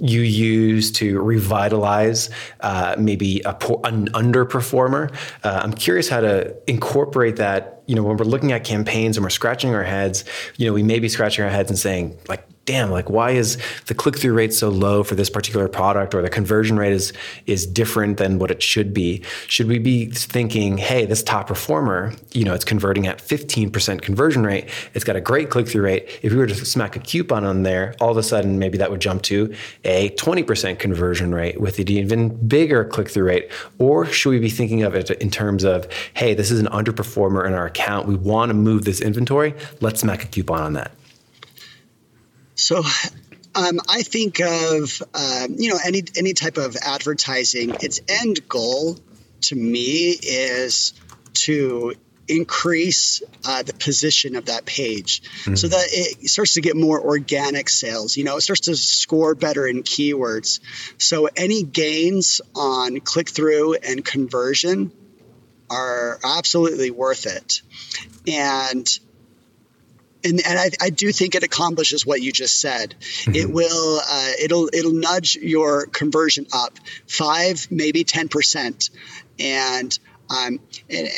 you 0.00 0.20
use 0.20 0.92
to 0.92 1.20
revitalize 1.20 2.30
uh, 2.60 2.94
maybe 2.96 3.42
poor, 3.58 3.80
an 3.82 4.08
underperformer. 4.10 5.12
Uh, 5.42 5.60
I'm 5.60 5.72
curious 5.72 6.08
how 6.08 6.20
to 6.20 6.54
incorporate 6.70 7.34
that. 7.36 7.82
You 7.86 7.96
know, 7.96 8.04
when 8.04 8.16
we're 8.16 8.26
looking 8.26 8.52
at 8.52 8.62
campaigns 8.62 9.16
and 9.16 9.24
we're 9.24 9.30
scratching 9.30 9.74
our 9.74 9.82
heads, 9.82 10.24
you 10.56 10.66
know, 10.66 10.72
we 10.72 10.84
may 10.84 11.00
be 11.00 11.08
scratching 11.08 11.44
our 11.44 11.50
heads 11.50 11.68
and 11.68 11.76
saying, 11.76 12.16
like, 12.28 12.46
damn, 12.68 12.90
like 12.90 13.08
why 13.08 13.30
is 13.30 13.56
the 13.86 13.94
click 13.94 14.18
through 14.18 14.34
rate 14.34 14.52
so 14.52 14.68
low 14.68 15.02
for 15.02 15.14
this 15.14 15.30
particular 15.30 15.68
product 15.68 16.14
or 16.14 16.20
the 16.20 16.28
conversion 16.28 16.76
rate 16.76 16.92
is 16.92 17.14
is 17.46 17.66
different 17.66 18.18
than 18.18 18.38
what 18.38 18.50
it 18.50 18.62
should 18.62 18.92
be? 18.92 19.22
Should 19.46 19.68
we 19.68 19.78
be 19.78 20.04
thinking, 20.10 20.76
hey, 20.76 21.06
this 21.06 21.22
top 21.22 21.46
performer, 21.46 22.12
you 22.32 22.44
know, 22.44 22.52
it's 22.52 22.66
converting 22.66 23.06
at 23.06 23.20
15% 23.20 24.02
conversion 24.02 24.44
rate, 24.44 24.68
it's 24.92 25.02
got 25.02 25.16
a 25.16 25.20
great 25.20 25.48
click 25.48 25.66
through 25.66 25.84
rate. 25.84 26.20
If 26.20 26.32
we 26.32 26.36
were 26.36 26.46
to 26.46 26.54
smack 26.54 26.94
a 26.94 26.98
coupon 26.98 27.42
on 27.42 27.62
there, 27.62 27.94
all 28.02 28.10
of 28.10 28.18
a 28.18 28.22
sudden 28.22 28.58
maybe 28.58 28.76
that 28.76 28.90
would 28.90 29.00
jump 29.00 29.22
to 29.22 29.54
a 29.84 30.10
20% 30.10 30.78
conversion 30.78 31.34
rate 31.34 31.58
with 31.58 31.78
an 31.78 31.88
even 31.88 32.28
bigger 32.48 32.84
click 32.84 33.08
through 33.08 33.24
rate. 33.24 33.50
Or 33.78 34.04
should 34.04 34.28
we 34.28 34.40
be 34.40 34.50
thinking 34.50 34.82
of 34.82 34.94
it 34.94 35.10
in 35.10 35.30
terms 35.30 35.64
of, 35.64 35.90
hey, 36.12 36.34
this 36.34 36.50
is 36.50 36.60
an 36.60 36.66
underperformer 36.66 37.46
in 37.46 37.54
our 37.54 37.64
account. 37.64 38.06
We 38.06 38.16
want 38.16 38.50
to 38.50 38.54
move 38.54 38.84
this 38.84 39.00
inventory. 39.00 39.54
Let's 39.80 40.00
smack 40.00 40.22
a 40.22 40.26
coupon 40.26 40.60
on 40.60 40.74
that. 40.74 40.97
So 42.58 42.82
um, 43.54 43.80
I 43.88 44.02
think 44.02 44.40
of 44.40 45.02
um, 45.14 45.54
you 45.56 45.70
know 45.70 45.78
any 45.84 46.02
any 46.16 46.34
type 46.34 46.58
of 46.58 46.76
advertising. 46.76 47.74
Its 47.80 48.00
end 48.08 48.46
goal 48.48 48.98
to 49.42 49.54
me 49.54 50.10
is 50.10 50.92
to 51.34 51.94
increase 52.26 53.22
uh, 53.46 53.62
the 53.62 53.72
position 53.72 54.36
of 54.36 54.46
that 54.46 54.66
page 54.66 55.22
mm-hmm. 55.22 55.54
so 55.54 55.68
that 55.68 55.86
it 55.90 56.28
starts 56.28 56.54
to 56.54 56.60
get 56.60 56.76
more 56.76 57.00
organic 57.00 57.70
sales 57.70 58.18
you 58.18 58.24
know 58.24 58.36
it 58.36 58.42
starts 58.42 58.62
to 58.62 58.76
score 58.76 59.34
better 59.34 59.66
in 59.66 59.82
keywords 59.82 60.60
so 60.98 61.26
any 61.38 61.62
gains 61.62 62.42
on 62.54 63.00
click-through 63.00 63.76
and 63.76 64.04
conversion 64.04 64.92
are 65.70 66.18
absolutely 66.22 66.90
worth 66.90 67.24
it 67.24 67.62
and 68.26 68.98
and, 70.28 70.46
and 70.46 70.58
I, 70.58 70.70
I, 70.80 70.90
do 70.90 71.10
think 71.12 71.34
it 71.34 71.42
accomplishes 71.42 72.04
what 72.04 72.20
you 72.20 72.32
just 72.32 72.60
said. 72.60 72.94
Mm-hmm. 72.98 73.34
It 73.34 73.50
will 73.50 74.00
uh, 74.06 74.30
it'll 74.40 74.68
it'll 74.72 74.92
nudge 74.92 75.36
your 75.36 75.86
conversion 75.86 76.46
up 76.52 76.78
five 77.06 77.66
maybe 77.70 78.04
ten 78.04 78.28
percent, 78.28 78.90
and 79.38 79.98
um, 80.30 80.60
and, 80.90 81.08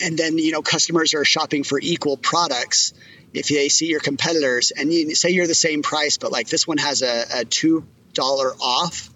and 0.00 0.18
then 0.18 0.38
you 0.38 0.52
know 0.52 0.62
customers 0.62 1.14
are 1.14 1.24
shopping 1.24 1.64
for 1.64 1.78
equal 1.80 2.16
products. 2.16 2.94
If 3.34 3.48
they 3.48 3.68
see 3.68 3.86
your 3.86 4.00
competitors 4.00 4.70
and 4.70 4.90
you 4.90 5.14
say 5.14 5.30
you're 5.30 5.46
the 5.46 5.54
same 5.54 5.82
price, 5.82 6.16
but 6.16 6.32
like 6.32 6.48
this 6.48 6.66
one 6.66 6.78
has 6.78 7.02
a, 7.02 7.24
a 7.40 7.44
two 7.44 7.84
dollar 8.14 8.52
off, 8.60 9.10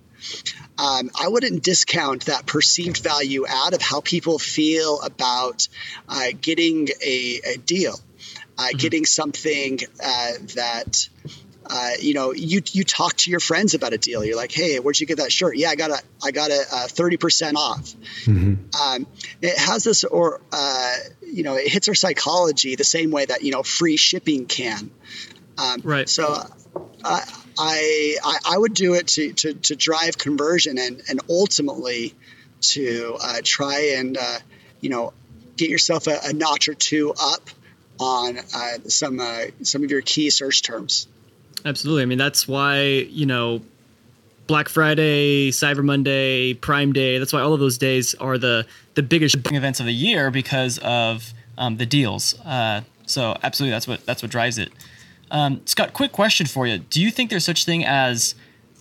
um, 0.79 1.11
I 1.19 1.29
wouldn't 1.29 1.63
discount 1.63 2.27
that 2.27 2.45
perceived 2.45 2.99
value 2.99 3.47
out 3.49 3.73
of 3.73 3.81
how 3.81 4.01
people 4.01 4.39
feel 4.39 5.01
about 5.01 5.69
uh, 6.09 6.29
getting 6.39 6.89
a, 7.03 7.41
a 7.47 7.57
deal 7.57 7.99
mm-hmm. 8.69 8.79
getting 8.79 9.05
something 9.05 9.81
uh, 10.03 10.33
that 10.55 11.09
uh, 11.73 11.91
you 12.01 12.15
know, 12.15 12.33
you 12.33 12.63
you 12.73 12.83
talk 12.83 13.15
to 13.15 13.31
your 13.31 13.39
friends 13.39 13.75
about 13.75 13.93
a 13.93 13.99
deal. 13.99 14.25
You're 14.25 14.37
like, 14.37 14.51
hey, 14.51 14.81
where'd 14.81 14.99
you 14.99 15.07
get 15.07 15.19
that 15.19 15.31
shirt? 15.31 15.57
Yeah, 15.57 15.71
I 15.71 15.77
got 15.77 15.91
a 15.91 16.03
I 16.23 16.33
got 16.33 16.51
a 16.51 16.89
thirty 16.89 17.17
percent 17.17 17.57
off. 17.57 17.95
Mm-hmm. 18.25 18.55
Um, 18.81 19.07
it 19.41 19.57
has 19.57 19.85
this, 19.85 20.03
or 20.03 20.41
uh, 20.53 20.95
you 21.23 21.45
know, 21.45 21.55
it 21.55 21.69
hits 21.69 21.87
our 21.87 21.95
psychology 21.95 22.75
the 22.75 22.83
same 22.83 23.13
way 23.13 23.25
that 23.25 23.43
you 23.43 23.53
know 23.53 23.63
free 23.63 23.97
shipping 23.97 24.47
can. 24.47 24.91
Um, 25.59 25.81
right. 25.85 26.09
So. 26.09 26.33
Uh, 26.33 26.47
I, 27.59 28.17
I, 28.23 28.39
I 28.53 28.59
would 28.59 28.75
do 28.75 28.95
it 28.95 29.09
to, 29.09 29.33
to, 29.33 29.55
to 29.55 29.77
drive 29.77 30.17
conversion 30.17 30.79
and, 30.79 31.03
and 31.09 31.21
ultimately 31.29 32.15
to 32.61 33.17
uh, 33.21 33.41
try 33.43 33.95
and 33.97 34.19
you 34.81 34.91
know 34.91 35.13
get 35.57 35.71
yourself 35.71 36.07
a, 36.07 36.19
a 36.25 36.33
notch 36.33 36.69
or 36.69 36.75
two 36.75 37.13
up 37.21 37.49
on 38.01 38.39
uh, 38.39 38.79
some 38.89 39.21
uh, 39.21 39.45
some 39.63 39.85
of 39.85 39.91
your 39.91 40.01
key 40.01 40.31
search 40.31 40.63
terms. 40.63 41.07
Absolutely. 41.65 42.03
I 42.03 42.07
mean, 42.07 42.19
that's 42.19 42.49
why 42.49 42.83
you 42.83 43.27
know 43.27 43.61
Black 44.47 44.69
Friday, 44.69 45.51
Cyber 45.51 45.85
Monday, 45.85 46.55
Prime 46.55 46.93
Day. 46.93 47.19
That's 47.19 47.33
why 47.33 47.41
all 47.41 47.53
of 47.53 47.61
those 47.61 47.79
days 47.79 48.15
are 48.15 48.39
the 48.39 48.67
the 48.95 49.03
biggest 49.03 49.37
events 49.53 49.79
of 49.79 49.87
the 49.87 49.93
year 49.93 50.31
because 50.31 50.79
of 50.79 51.33
um, 51.59 51.77
the 51.77 51.87
deals. 51.87 52.39
Uh, 52.41 52.81
so 53.07 53.37
absolutely, 53.43 53.73
that's 53.73 53.87
what 53.87 54.05
that's 54.07 54.23
what 54.23 54.31
drives 54.31 54.59
it. 54.59 54.73
Um, 55.31 55.61
Scott, 55.67 55.93
quick 55.93 56.13
question 56.13 56.47
for 56.47 56.67
you: 56.67 56.79
Do 56.79 57.01
you 57.01 57.11
think 57.11 57.31
there's 57.31 57.45
such 57.45 57.65
thing 57.65 57.85
as 57.85 58.35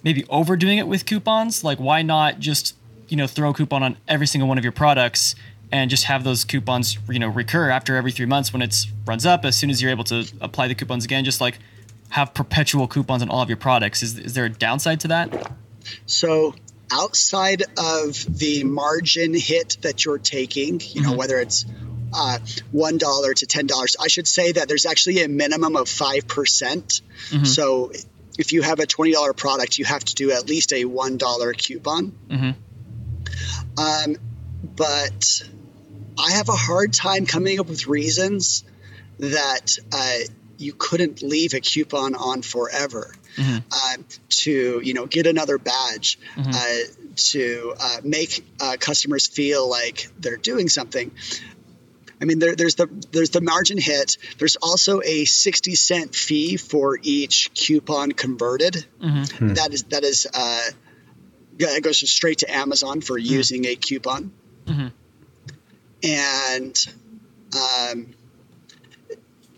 maybe 0.03 0.25
overdoing 0.29 0.77
it 0.77 0.87
with 0.87 1.05
coupons? 1.05 1.63
Like, 1.63 1.79
why 1.79 2.01
not 2.01 2.39
just 2.39 2.75
you 3.09 3.17
know 3.17 3.27
throw 3.27 3.49
a 3.49 3.53
coupon 3.53 3.83
on 3.83 3.97
every 4.07 4.27
single 4.27 4.47
one 4.47 4.57
of 4.57 4.63
your 4.63 4.73
products 4.73 5.35
and 5.71 5.89
just 5.89 6.05
have 6.05 6.23
those 6.23 6.43
coupons 6.43 6.97
you 7.09 7.19
know 7.19 7.27
recur 7.27 7.69
after 7.69 7.95
every 7.95 8.11
three 8.11 8.25
months 8.25 8.51
when 8.53 8.61
it's 8.61 8.87
runs 9.05 9.25
up 9.25 9.45
as 9.45 9.57
soon 9.57 9.69
as 9.69 9.81
you're 9.81 9.91
able 9.91 10.03
to 10.03 10.27
apply 10.41 10.67
the 10.67 10.75
coupons 10.75 11.05
again 11.05 11.23
just 11.23 11.41
like 11.41 11.59
have 12.09 12.33
perpetual 12.33 12.87
coupons 12.87 13.21
on 13.21 13.29
all 13.29 13.41
of 13.41 13.49
your 13.49 13.57
products 13.57 14.01
is, 14.01 14.17
is 14.17 14.33
there 14.33 14.45
a 14.45 14.49
downside 14.49 14.99
to 14.99 15.07
that 15.07 15.51
so 16.05 16.53
outside 16.91 17.63
of 17.77 18.37
the 18.37 18.63
margin 18.63 19.33
hit 19.33 19.77
that 19.81 20.05
you're 20.05 20.17
taking 20.17 20.81
you 20.83 21.01
know 21.01 21.09
mm-hmm. 21.09 21.17
whether 21.17 21.39
it's 21.39 21.65
uh, 22.11 22.39
one 22.71 22.97
dollar 22.97 23.33
to 23.35 23.45
ten 23.45 23.67
dollars 23.67 23.95
i 23.99 24.07
should 24.07 24.27
say 24.27 24.51
that 24.51 24.67
there's 24.67 24.87
actually 24.87 25.21
a 25.23 25.29
minimum 25.29 25.75
of 25.75 25.87
five 25.87 26.27
percent 26.27 27.01
mm-hmm. 27.29 27.43
so 27.43 27.91
if 28.39 28.53
you 28.53 28.61
have 28.61 28.79
a 28.79 28.87
$20 28.87 29.35
product 29.35 29.77
you 29.77 29.83
have 29.83 30.03
to 30.03 30.15
do 30.15 30.31
at 30.31 30.47
least 30.47 30.73
a 30.73 30.85
one 30.85 31.17
dollar 31.17 31.53
coupon 31.53 32.11
mm-hmm. 32.29 33.79
um, 33.79 34.15
but 34.75 35.43
I 36.19 36.33
have 36.33 36.49
a 36.49 36.55
hard 36.55 36.93
time 36.93 37.25
coming 37.25 37.59
up 37.59 37.67
with 37.67 37.87
reasons 37.87 38.65
that 39.19 39.77
uh, 39.91 40.17
you 40.57 40.73
couldn't 40.73 41.21
leave 41.21 41.53
a 41.53 41.61
coupon 41.61 42.13
on 42.15 42.41
forever. 42.41 43.13
Mm-hmm. 43.35 43.57
Uh, 43.71 44.03
to 44.29 44.81
you 44.83 44.93
know 44.93 45.05
get 45.05 45.27
another 45.27 45.57
badge 45.57 46.19
mm-hmm. 46.35 46.51
uh, 46.51 47.13
to 47.15 47.73
uh, 47.79 47.97
make 48.03 48.43
uh, 48.59 48.75
customers 48.79 49.27
feel 49.27 49.69
like 49.69 50.07
they're 50.19 50.37
doing 50.37 50.67
something. 50.67 51.11
I 52.21 52.25
mean, 52.25 52.39
there, 52.39 52.55
there's 52.55 52.75
the 52.75 52.87
there's 53.11 53.29
the 53.29 53.39
margin 53.39 53.77
hit. 53.77 54.17
There's 54.39 54.57
also 54.57 55.01
a 55.01 55.25
sixty 55.25 55.75
cent 55.75 56.15
fee 56.15 56.57
for 56.57 56.99
each 57.01 57.51
coupon 57.53 58.11
converted. 58.11 58.85
Mm-hmm. 59.01 59.45
Hmm. 59.45 59.53
That 59.53 59.73
is 59.73 59.83
that 59.83 60.03
is 60.03 60.27
uh, 60.33 60.69
it 61.59 61.83
goes 61.83 62.09
straight 62.09 62.39
to 62.39 62.53
Amazon 62.53 62.99
for 62.99 63.17
mm-hmm. 63.17 63.33
using 63.33 63.65
a 63.65 63.75
coupon. 63.75 64.31
Mm-hmm 64.65 64.87
and 66.03 66.85
um, 67.55 68.13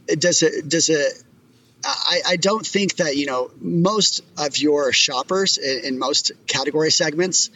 does 0.07 0.43
it 0.43 0.67
does 0.67 0.89
it 0.89 1.23
I, 1.83 2.21
I, 2.27 2.35
don't 2.35 2.65
think 2.65 2.97
that 2.97 3.17
you 3.17 3.25
know 3.25 3.49
most 3.59 4.21
of 4.37 4.57
your 4.57 4.93
shoppers 4.93 5.57
in, 5.57 5.85
in, 5.85 5.99
most 5.99 6.31
category 6.47 6.91
segments 6.91 7.49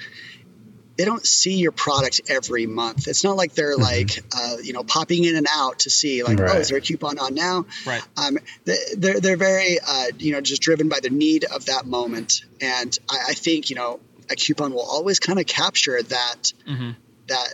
they 0.97 1.05
don't 1.05 1.25
see 1.25 1.57
your 1.57 1.71
product 1.71 2.21
every 2.27 2.65
month 2.65 3.07
it's 3.07 3.23
not 3.23 3.35
like 3.35 3.53
they're 3.53 3.73
mm-hmm. 3.73 3.83
like 3.83 4.23
uh, 4.35 4.57
you 4.63 4.73
know 4.73 4.83
popping 4.83 5.25
in 5.25 5.35
and 5.35 5.47
out 5.53 5.79
to 5.79 5.89
see 5.89 6.23
like 6.23 6.39
right. 6.39 6.55
oh 6.55 6.59
is 6.59 6.69
there 6.69 6.77
a 6.77 6.81
coupon 6.81 7.19
on 7.19 7.35
now 7.35 7.65
right 7.85 8.01
um, 8.17 8.37
they're, 8.63 9.19
they're 9.19 9.37
very 9.37 9.77
uh, 9.85 10.07
you 10.17 10.31
know 10.31 10.41
just 10.41 10.61
driven 10.61 10.89
by 10.89 10.99
the 11.01 11.09
need 11.09 11.43
of 11.43 11.65
that 11.65 11.85
moment 11.85 12.41
and 12.61 12.97
I, 13.09 13.17
I 13.29 13.33
think 13.33 13.69
you 13.69 13.75
know 13.75 13.99
a 14.31 14.35
coupon 14.35 14.73
will 14.73 14.81
always 14.81 15.19
kind 15.19 15.39
of 15.39 15.45
capture 15.45 16.01
that 16.01 16.53
mm-hmm. 16.67 16.91
that 17.27 17.53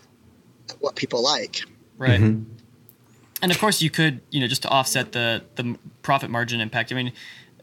what 0.79 0.95
people 0.95 1.23
like. 1.23 1.61
Right. 1.97 2.19
Mm-hmm. 2.19 2.51
And 3.41 3.51
of 3.51 3.59
course, 3.59 3.81
you 3.81 3.89
could, 3.89 4.21
you 4.29 4.39
know, 4.39 4.47
just 4.47 4.61
to 4.63 4.69
offset 4.69 5.11
the 5.11 5.43
the 5.55 5.77
profit 6.03 6.29
margin 6.29 6.61
impact. 6.61 6.91
I 6.91 6.95
mean, 6.95 7.11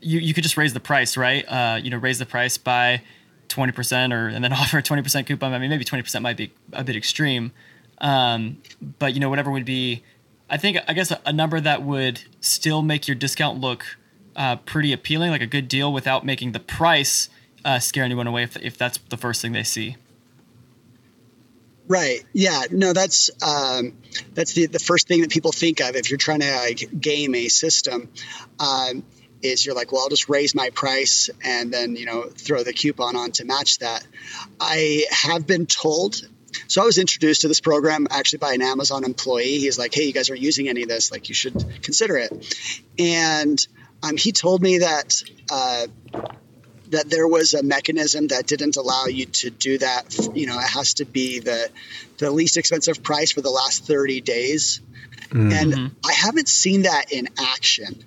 you, 0.01 0.19
you 0.19 0.35
could 0.35 0.43
just 0.43 0.57
raise 0.57 0.73
the 0.73 0.81
price, 0.81 1.17
right? 1.17 1.45
Uh, 1.45 1.79
you 1.83 1.91
know, 1.91 1.99
raise 1.99 2.19
the 2.19 2.27
price 2.27 2.59
by 2.59 3.03
twenty 3.49 3.73
percent, 3.73 4.13
or 4.13 4.29
and 4.29 4.43
then 4.43 4.53
offer 4.53 4.79
a 4.79 4.83
twenty 4.83 5.03
percent 5.03 5.27
coupon. 5.27 5.53
I 5.53 5.59
mean, 5.59 5.71
maybe 5.71 5.85
twenty 5.85 6.03
percent 6.03 6.23
might 6.23 6.37
be 6.37 6.53
a 6.73 6.83
bit 6.83 6.97
extreme, 6.97 7.53
um, 7.99 8.59
but 8.99 9.15
you 9.15 9.21
know, 9.21 9.29
whatever 9.29 9.51
would 9.51 9.65
be, 9.65 10.03
I 10.51 10.57
think, 10.57 10.79
I 10.89 10.93
guess 10.93 11.11
a, 11.11 11.21
a 11.25 11.33
number 11.33 11.61
that 11.61 11.83
would 11.83 12.23
still 12.41 12.83
make 12.83 13.07
your 13.07 13.15
discount 13.15 13.61
look 13.61 13.85
uh, 14.35 14.57
pretty 14.57 14.93
appealing, 14.93 15.31
like 15.31 15.43
a 15.43 15.47
good 15.47 15.69
deal, 15.69 15.93
without 15.93 16.25
making 16.25 16.53
the 16.53 16.61
price 16.61 17.29
uh, 17.65 17.79
scare 17.79 18.05
anyone 18.05 18.27
away 18.27 18.45
if, 18.45 18.57
if 18.57 18.79
that's 18.79 18.99
the 19.09 19.17
first 19.17 19.43
thing 19.43 19.53
they 19.53 19.63
see. 19.63 19.97
Right. 21.89 22.23
Yeah. 22.35 22.65
No, 22.71 22.93
that's 22.93 23.31
um, 23.43 23.95
that's 24.35 24.53
the 24.53 24.67
the 24.67 24.79
first 24.79 25.09
thing 25.09 25.23
that 25.23 25.31
people 25.31 25.53
think 25.53 25.81
of 25.81 25.97
if 25.97 26.11
you're 26.11 26.19
trying 26.19 26.41
to 26.41 26.55
like 26.57 27.01
game 27.01 27.35
a 27.35 27.49
system. 27.49 28.11
Um, 28.61 29.05
is 29.41 29.65
you're 29.65 29.75
like, 29.75 29.93
well, 29.93 30.03
I'll 30.03 30.09
just 30.09 30.29
raise 30.29 30.53
my 30.55 30.71
price 30.71 31.31
and 31.45 31.73
then, 31.73 31.95
you 31.95 32.07
know, 32.07 32.23
throw 32.25 32.65
the 32.65 32.73
coupon 32.73 33.15
on 33.15 33.31
to 33.33 33.45
match 33.45 33.79
that. 33.79 34.05
I 34.61 35.05
have 35.13 35.47
been 35.47 35.67
told. 35.67 36.29
So 36.67 36.83
I 36.83 36.85
was 36.85 36.99
introduced 36.99 37.43
to 37.43 37.49
this 37.49 37.61
program 37.61 38.09
actually 38.11 38.41
by 38.41 38.55
an 38.55 38.63
Amazon 38.63 39.05
employee. 39.05 39.59
He's 39.59 39.79
like, 39.79 39.95
hey, 39.95 40.05
you 40.05 40.13
guys 40.13 40.29
aren't 40.29 40.43
using 40.43 40.69
any 40.69 40.83
of 40.83 40.89
this. 40.89 41.13
Like, 41.13 41.29
you 41.29 41.37
should 41.37 41.55
consider 41.83 42.17
it. 42.17 42.57
And 42.99 43.65
um, 44.03 44.17
he 44.17 44.33
told 44.33 44.61
me 44.61 44.79
that. 44.79 45.23
Uh, 45.51 45.87
that 46.91 47.11
there 47.11 47.27
was 47.27 47.55
a 47.55 47.63
mechanism 47.63 48.29
that 48.29 48.47
didn't 48.47 48.77
allow 48.77 49.07
you 49.07 49.27
to 49.27 49.51
do 49.51 49.79
that. 49.79 50.17
You 50.35 50.47
know, 50.47 50.59
it 50.59 50.69
has 50.69 50.95
to 50.95 51.05
be 51.05 51.41
the 51.41 51.71
the 52.19 52.31
least 52.31 52.57
expensive 52.57 53.03
price 53.03 53.33
for 53.33 53.41
the 53.41 53.51
last 53.51 53.87
30 53.87 54.21
days. 54.21 54.81
Mm-hmm. 55.31 55.53
And 55.53 55.97
I 56.05 56.13
haven't 56.13 56.49
seen 56.49 56.83
that 56.83 57.13
in 57.13 57.29
action. 57.39 58.05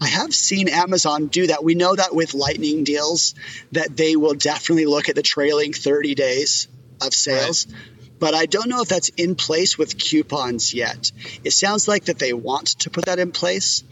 I 0.00 0.08
have 0.08 0.34
seen 0.34 0.68
Amazon 0.68 1.28
do 1.28 1.46
that. 1.46 1.62
We 1.62 1.74
know 1.74 1.94
that 1.94 2.14
with 2.14 2.34
lightning 2.34 2.82
deals 2.82 3.34
that 3.70 3.96
they 3.96 4.16
will 4.16 4.34
definitely 4.34 4.86
look 4.86 5.08
at 5.08 5.14
the 5.14 5.22
trailing 5.22 5.72
30 5.72 6.14
days 6.16 6.68
of 7.00 7.14
sales. 7.14 7.66
Right. 7.68 8.01
But 8.22 8.34
I 8.34 8.46
don't 8.46 8.68
know 8.68 8.82
if 8.82 8.88
that's 8.88 9.08
in 9.08 9.34
place 9.34 9.76
with 9.76 9.98
coupons 9.98 10.72
yet. 10.72 11.10
It 11.42 11.50
sounds 11.50 11.88
like 11.88 12.04
that 12.04 12.20
they 12.20 12.32
want 12.32 12.68
to 12.78 12.88
put 12.88 13.06
that 13.06 13.18
in 13.18 13.32
place 13.32 13.82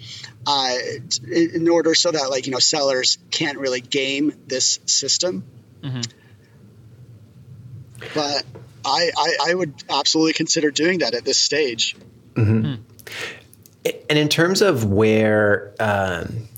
uh, 0.47 0.77
in 1.29 1.69
order 1.69 1.97
so 1.97 2.13
that 2.13 2.31
like 2.31 2.47
you 2.47 2.53
know 2.53 2.61
sellers 2.61 3.19
can't 3.33 3.59
really 3.59 3.81
game 3.81 4.33
this 4.47 4.79
system. 4.87 5.43
Mm-hmm. 5.83 6.03
But 8.15 8.45
I, 8.85 9.11
I, 9.19 9.37
I 9.49 9.55
would 9.55 9.75
absolutely 9.91 10.35
consider 10.35 10.71
doing 10.71 11.01
that 11.01 11.15
at 11.15 11.25
this 11.25 11.39
stage. 11.39 11.97
Mm-hmm. 12.35 12.67
Mm. 12.67 12.79
And 14.09 14.17
in 14.17 14.29
terms 14.29 14.63
of 14.63 14.85
where 14.85 15.75
um, 15.81 16.49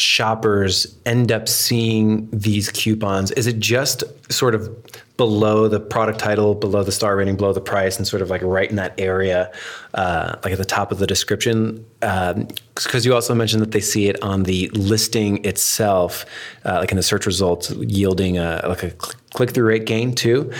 shoppers 0.00 0.96
end 1.06 1.30
up 1.30 1.48
seeing 1.48 2.28
these 2.30 2.70
coupons, 2.70 3.30
is 3.32 3.46
it 3.46 3.58
just 3.58 4.04
sort 4.32 4.54
of 4.54 4.68
below 5.16 5.68
the 5.68 5.78
product 5.78 6.18
title, 6.18 6.54
below 6.54 6.82
the 6.82 6.92
star 6.92 7.14
rating, 7.14 7.36
below 7.36 7.52
the 7.52 7.60
price, 7.60 7.98
and 7.98 8.06
sort 8.06 8.22
of 8.22 8.30
like 8.30 8.40
right 8.42 8.70
in 8.70 8.76
that 8.76 8.94
area, 8.98 9.52
uh, 9.94 10.36
like 10.42 10.52
at 10.52 10.58
the 10.58 10.64
top 10.64 10.90
of 10.90 10.98
the 10.98 11.06
description? 11.06 11.84
Because 12.00 12.94
um, 12.94 13.00
you 13.02 13.14
also 13.14 13.34
mentioned 13.34 13.60
that 13.60 13.72
they 13.72 13.80
see 13.80 14.08
it 14.08 14.22
on 14.22 14.44
the 14.44 14.70
listing 14.70 15.44
itself, 15.44 16.24
uh, 16.64 16.78
like 16.78 16.90
in 16.90 16.96
the 16.96 17.02
search 17.02 17.26
results, 17.26 17.70
yielding 17.72 18.38
a, 18.38 18.64
like 18.66 18.82
a 18.82 18.90
click 19.34 19.50
through 19.50 19.66
rate 19.66 19.84
gain 19.84 20.14
too. 20.14 20.50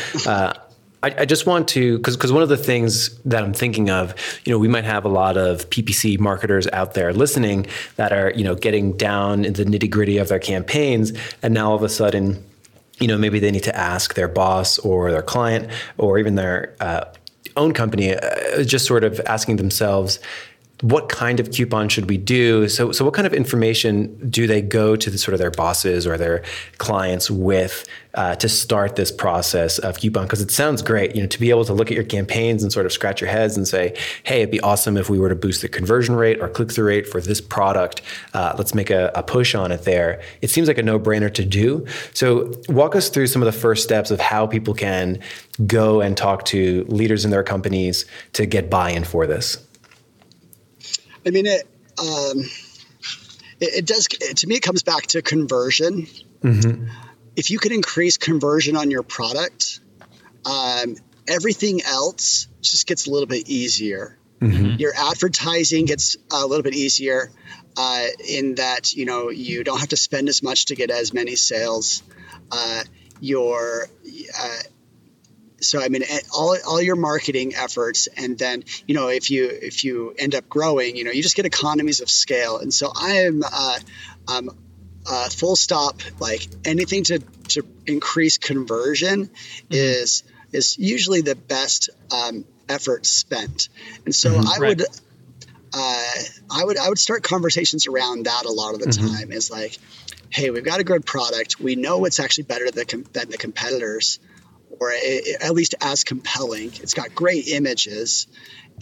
I, 1.02 1.14
I 1.18 1.24
just 1.24 1.46
want 1.46 1.68
to 1.68 1.98
because 1.98 2.16
because 2.16 2.32
one 2.32 2.42
of 2.42 2.48
the 2.48 2.56
things 2.56 3.16
that 3.24 3.42
I'm 3.42 3.54
thinking 3.54 3.90
of, 3.90 4.14
you 4.44 4.52
know, 4.52 4.58
we 4.58 4.68
might 4.68 4.84
have 4.84 5.04
a 5.04 5.08
lot 5.08 5.36
of 5.36 5.68
PPC 5.70 6.18
marketers 6.18 6.66
out 6.68 6.94
there 6.94 7.12
listening 7.12 7.66
that 7.96 8.12
are 8.12 8.32
you 8.34 8.44
know 8.44 8.54
getting 8.54 8.96
down 8.96 9.44
in 9.44 9.54
the 9.54 9.64
nitty 9.64 9.90
gritty 9.90 10.18
of 10.18 10.28
their 10.28 10.38
campaigns, 10.38 11.12
and 11.42 11.54
now 11.54 11.70
all 11.70 11.76
of 11.76 11.82
a 11.82 11.88
sudden, 11.88 12.44
you 12.98 13.08
know, 13.08 13.16
maybe 13.16 13.38
they 13.38 13.50
need 13.50 13.64
to 13.64 13.76
ask 13.76 14.14
their 14.14 14.28
boss 14.28 14.78
or 14.80 15.10
their 15.10 15.22
client 15.22 15.70
or 15.96 16.18
even 16.18 16.34
their 16.34 16.74
uh, 16.80 17.04
own 17.56 17.72
company, 17.72 18.14
uh, 18.14 18.62
just 18.62 18.86
sort 18.86 19.04
of 19.04 19.20
asking 19.26 19.56
themselves, 19.56 20.18
what 20.80 21.08
kind 21.08 21.40
of 21.40 21.50
coupon 21.50 21.88
should 21.88 22.08
we 22.08 22.16
do? 22.16 22.68
So, 22.68 22.92
so 22.92 23.04
what 23.04 23.14
kind 23.14 23.26
of 23.26 23.34
information 23.34 24.30
do 24.30 24.46
they 24.46 24.62
go 24.62 24.96
to 24.96 25.10
the, 25.10 25.18
sort 25.18 25.34
of 25.34 25.38
their 25.38 25.50
bosses 25.50 26.06
or 26.06 26.16
their 26.16 26.42
clients 26.78 27.30
with 27.30 27.86
uh, 28.14 28.34
to 28.36 28.48
start 28.48 28.96
this 28.96 29.12
process 29.12 29.78
of 29.78 29.98
coupon? 29.98 30.24
Because 30.24 30.40
it 30.40 30.50
sounds 30.50 30.80
great, 30.80 31.14
you 31.14 31.20
know, 31.20 31.28
to 31.28 31.38
be 31.38 31.50
able 31.50 31.66
to 31.66 31.74
look 31.74 31.90
at 31.90 31.94
your 31.94 32.04
campaigns 32.04 32.62
and 32.62 32.72
sort 32.72 32.86
of 32.86 32.92
scratch 32.92 33.20
your 33.20 33.28
heads 33.28 33.56
and 33.56 33.68
say, 33.68 33.94
"Hey, 34.22 34.40
it'd 34.40 34.50
be 34.50 34.60
awesome 34.60 34.96
if 34.96 35.10
we 35.10 35.18
were 35.18 35.28
to 35.28 35.34
boost 35.34 35.60
the 35.60 35.68
conversion 35.68 36.14
rate 36.14 36.40
or 36.40 36.48
click 36.48 36.72
through 36.72 36.86
rate 36.86 37.06
for 37.06 37.20
this 37.20 37.40
product. 37.40 38.00
Uh, 38.32 38.54
let's 38.56 38.74
make 38.74 38.90
a, 38.90 39.12
a 39.14 39.22
push 39.22 39.54
on 39.54 39.72
it 39.72 39.84
there." 39.84 40.20
It 40.40 40.48
seems 40.48 40.66
like 40.66 40.78
a 40.78 40.82
no 40.82 40.98
brainer 40.98 41.32
to 41.34 41.44
do. 41.44 41.86
So, 42.14 42.52
walk 42.68 42.96
us 42.96 43.10
through 43.10 43.26
some 43.26 43.42
of 43.42 43.46
the 43.46 43.58
first 43.58 43.84
steps 43.84 44.10
of 44.10 44.18
how 44.18 44.46
people 44.46 44.72
can 44.72 45.18
go 45.66 46.00
and 46.00 46.16
talk 46.16 46.46
to 46.46 46.84
leaders 46.88 47.26
in 47.26 47.30
their 47.30 47.42
companies 47.42 48.06
to 48.32 48.46
get 48.46 48.70
buy-in 48.70 49.04
for 49.04 49.26
this. 49.26 49.58
I 51.26 51.30
mean, 51.30 51.46
it, 51.46 51.62
um, 51.98 52.40
it, 53.60 53.74
it, 53.78 53.86
does, 53.86 54.06
to 54.06 54.46
me, 54.46 54.56
it 54.56 54.62
comes 54.62 54.82
back 54.82 55.06
to 55.08 55.22
conversion. 55.22 56.06
Mm-hmm. 56.42 56.88
If 57.36 57.50
you 57.50 57.58
can 57.58 57.72
increase 57.72 58.16
conversion 58.16 58.76
on 58.76 58.90
your 58.90 59.02
product, 59.02 59.80
um, 60.44 60.96
everything 61.28 61.82
else 61.82 62.48
just 62.60 62.86
gets 62.86 63.06
a 63.06 63.10
little 63.10 63.26
bit 63.26 63.48
easier. 63.48 64.18
Mm-hmm. 64.40 64.76
Your 64.78 64.92
advertising 64.96 65.84
gets 65.84 66.16
a 66.32 66.46
little 66.46 66.62
bit 66.62 66.74
easier 66.74 67.30
uh, 67.76 68.06
in 68.26 68.54
that, 68.56 68.94
you 68.94 69.04
know, 69.04 69.28
you 69.30 69.64
don't 69.64 69.78
have 69.78 69.90
to 69.90 69.96
spend 69.96 70.28
as 70.28 70.42
much 70.42 70.66
to 70.66 70.74
get 70.74 70.90
as 70.90 71.12
many 71.12 71.36
sales. 71.36 72.02
Uh, 72.50 72.82
your, 73.20 73.86
uh, 74.38 74.58
so 75.60 75.80
I 75.80 75.88
mean, 75.88 76.02
all, 76.32 76.56
all 76.66 76.80
your 76.80 76.96
marketing 76.96 77.54
efforts, 77.54 78.08
and 78.16 78.38
then 78.38 78.64
you 78.86 78.94
know 78.94 79.08
if 79.08 79.30
you 79.30 79.48
if 79.50 79.84
you 79.84 80.14
end 80.18 80.34
up 80.34 80.48
growing, 80.48 80.96
you 80.96 81.04
know 81.04 81.10
you 81.10 81.22
just 81.22 81.36
get 81.36 81.46
economies 81.46 82.00
of 82.00 82.10
scale. 82.10 82.58
And 82.58 82.72
so 82.72 82.90
I 82.94 83.12
am 83.22 83.42
uh, 83.44 83.78
um, 84.28 84.50
uh, 85.06 85.28
full 85.28 85.56
stop. 85.56 86.00
Like 86.18 86.46
anything 86.64 87.04
to 87.04 87.18
to 87.48 87.66
increase 87.86 88.38
conversion 88.38 89.26
mm-hmm. 89.26 89.66
is 89.70 90.22
is 90.52 90.78
usually 90.78 91.20
the 91.20 91.36
best 91.36 91.90
um, 92.10 92.44
effort 92.68 93.06
spent. 93.06 93.68
And 94.04 94.14
so 94.14 94.30
mm-hmm, 94.30 94.48
I 94.48 94.56
right. 94.58 94.78
would. 94.78 94.86
Uh, 95.72 96.12
I 96.50 96.64
would 96.64 96.76
I 96.78 96.88
would 96.88 96.98
start 96.98 97.22
conversations 97.22 97.86
around 97.86 98.26
that 98.26 98.44
a 98.44 98.50
lot 98.50 98.74
of 98.74 98.80
the 98.80 98.86
mm-hmm. 98.86 99.14
time. 99.14 99.30
Is 99.30 99.52
like, 99.52 99.78
hey, 100.28 100.50
we've 100.50 100.64
got 100.64 100.80
a 100.80 100.84
good 100.84 101.06
product. 101.06 101.60
We 101.60 101.76
know 101.76 102.06
it's 102.06 102.18
actually 102.18 102.44
better 102.44 102.72
than, 102.72 103.06
than 103.12 103.30
the 103.30 103.38
competitors 103.38 104.18
or 104.80 104.90
at 104.90 105.52
least 105.52 105.74
as 105.80 106.04
compelling. 106.04 106.68
It's 106.82 106.94
got 106.94 107.14
great 107.14 107.48
images 107.48 108.26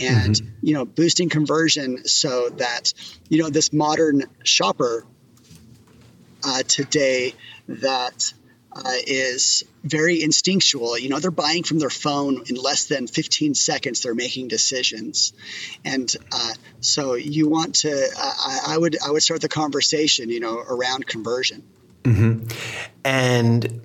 and 0.00 0.36
mm-hmm. 0.36 0.48
you 0.62 0.74
know 0.74 0.84
boosting 0.84 1.28
conversion 1.28 2.06
so 2.06 2.50
that 2.50 2.94
you 3.28 3.42
know 3.42 3.50
this 3.50 3.72
modern 3.72 4.22
shopper 4.44 5.04
uh, 6.44 6.62
today 6.62 7.34
that 7.66 8.32
uh, 8.72 8.92
is 9.06 9.64
very 9.82 10.22
instinctual. 10.22 10.96
You 10.98 11.08
know, 11.08 11.18
they're 11.18 11.30
buying 11.30 11.64
from 11.64 11.78
their 11.78 11.90
phone 11.90 12.44
in 12.46 12.54
less 12.54 12.84
than 12.84 13.06
15 13.06 13.54
seconds. 13.54 14.02
They're 14.02 14.14
making 14.14 14.48
decisions, 14.48 15.32
and 15.84 16.14
uh, 16.30 16.52
so 16.80 17.14
you 17.14 17.48
want 17.48 17.76
to. 17.76 18.08
I, 18.16 18.74
I, 18.74 18.78
would 18.78 18.96
I 19.04 19.10
would 19.10 19.22
start 19.22 19.40
the 19.40 19.48
conversation, 19.48 20.30
you 20.30 20.40
know, 20.40 20.58
around 20.58 21.06
conversion. 21.06 21.64
Mm-hmm. 22.04 22.46
And 23.04 23.80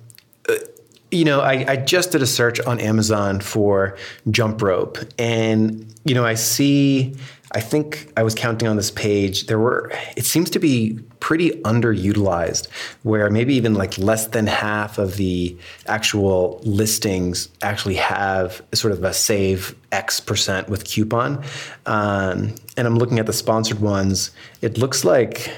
you 1.14 1.24
know, 1.24 1.40
I, 1.40 1.64
I, 1.68 1.76
just 1.76 2.10
did 2.10 2.22
a 2.22 2.26
search 2.26 2.60
on 2.60 2.80
Amazon 2.80 3.40
for 3.40 3.96
jump 4.30 4.60
rope, 4.60 4.98
and 5.18 5.94
you 6.04 6.14
know, 6.14 6.24
I 6.24 6.34
see. 6.34 7.14
I 7.52 7.60
think 7.60 8.12
I 8.16 8.24
was 8.24 8.34
counting 8.34 8.66
on 8.66 8.76
this 8.76 8.90
page. 8.90 9.46
There 9.46 9.60
were. 9.60 9.92
It 10.16 10.24
seems 10.24 10.50
to 10.50 10.58
be 10.58 10.98
pretty 11.20 11.50
underutilized, 11.62 12.68
where 13.04 13.30
maybe 13.30 13.54
even 13.54 13.74
like 13.74 13.96
less 13.96 14.26
than 14.26 14.48
half 14.48 14.98
of 14.98 15.16
the 15.16 15.56
actual 15.86 16.60
listings 16.64 17.48
actually 17.62 17.94
have 17.94 18.60
sort 18.74 18.92
of 18.92 19.04
a 19.04 19.12
save 19.12 19.76
X 19.92 20.18
percent 20.18 20.68
with 20.68 20.84
coupon. 20.84 21.44
Um, 21.86 22.56
and 22.76 22.88
I'm 22.88 22.96
looking 22.96 23.20
at 23.20 23.26
the 23.26 23.32
sponsored 23.32 23.78
ones. 23.78 24.32
It 24.60 24.78
looks 24.78 25.04
like 25.04 25.48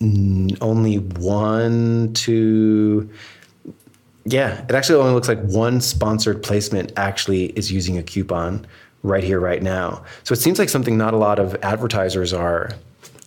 only 0.00 0.96
one, 0.96 2.14
two 2.14 3.10
yeah, 4.24 4.64
it 4.64 4.72
actually 4.72 5.00
only 5.00 5.12
looks 5.12 5.28
like 5.28 5.40
one 5.42 5.80
sponsored 5.80 6.42
placement 6.42 6.92
actually 6.96 7.46
is 7.46 7.70
using 7.70 7.98
a 7.98 8.02
coupon 8.02 8.66
right 9.02 9.22
here, 9.22 9.38
right 9.38 9.62
now. 9.62 10.04
So 10.22 10.32
it 10.32 10.38
seems 10.38 10.58
like 10.58 10.70
something 10.70 10.96
not 10.96 11.12
a 11.12 11.18
lot 11.18 11.38
of 11.38 11.54
advertisers 11.62 12.32
are 12.32 12.70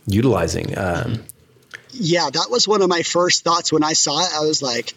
utilizing. 0.08 0.78
Um, 0.78 1.24
yeah, 1.92 2.30
that 2.32 2.48
was 2.50 2.68
one 2.68 2.82
of 2.82 2.90
my 2.90 3.04
first 3.04 3.44
thoughts 3.44 3.72
when 3.72 3.84
I 3.84 3.94
saw 3.94 4.20
it. 4.22 4.30
I 4.34 4.42
was 4.42 4.62
like, 4.62 4.94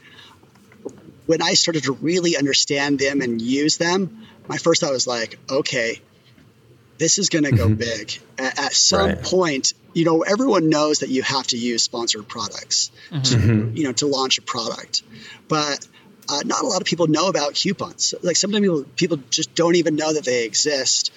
when 1.26 1.42
I 1.42 1.54
started 1.54 1.84
to 1.84 1.92
really 1.92 2.36
understand 2.36 2.98
them 2.98 3.20
and 3.20 3.40
use 3.40 3.76
them, 3.76 4.26
my 4.48 4.56
first 4.56 4.80
thought 4.80 4.92
was 4.92 5.06
like, 5.06 5.38
okay, 5.50 6.00
this 6.98 7.18
is 7.18 7.28
going 7.28 7.44
to 7.44 7.52
go 7.52 7.66
mm-hmm. 7.66 7.74
big. 7.74 8.18
At, 8.38 8.58
at 8.58 8.72
some 8.72 9.10
right. 9.10 9.22
point, 9.22 9.74
you 9.92 10.04
know, 10.04 10.22
everyone 10.22 10.68
knows 10.68 11.00
that 11.00 11.08
you 11.08 11.22
have 11.22 11.46
to 11.48 11.58
use 11.58 11.82
sponsored 11.82 12.28
products 12.28 12.90
mm-hmm. 13.10 13.22
to, 13.22 13.36
mm-hmm. 13.36 13.76
you 13.76 13.84
know, 13.84 13.92
to 13.92 14.06
launch 14.06 14.38
a 14.38 14.42
product. 14.42 15.02
But 15.48 15.86
uh, 16.28 16.40
not 16.44 16.62
a 16.62 16.66
lot 16.66 16.80
of 16.80 16.86
people 16.86 17.06
know 17.08 17.28
about 17.28 17.54
coupons. 17.54 18.14
Like 18.22 18.36
sometimes 18.36 18.62
people, 18.62 18.84
people 18.96 19.16
just 19.30 19.54
don't 19.54 19.74
even 19.74 19.96
know 19.96 20.12
that 20.12 20.24
they 20.24 20.44
exist. 20.44 21.12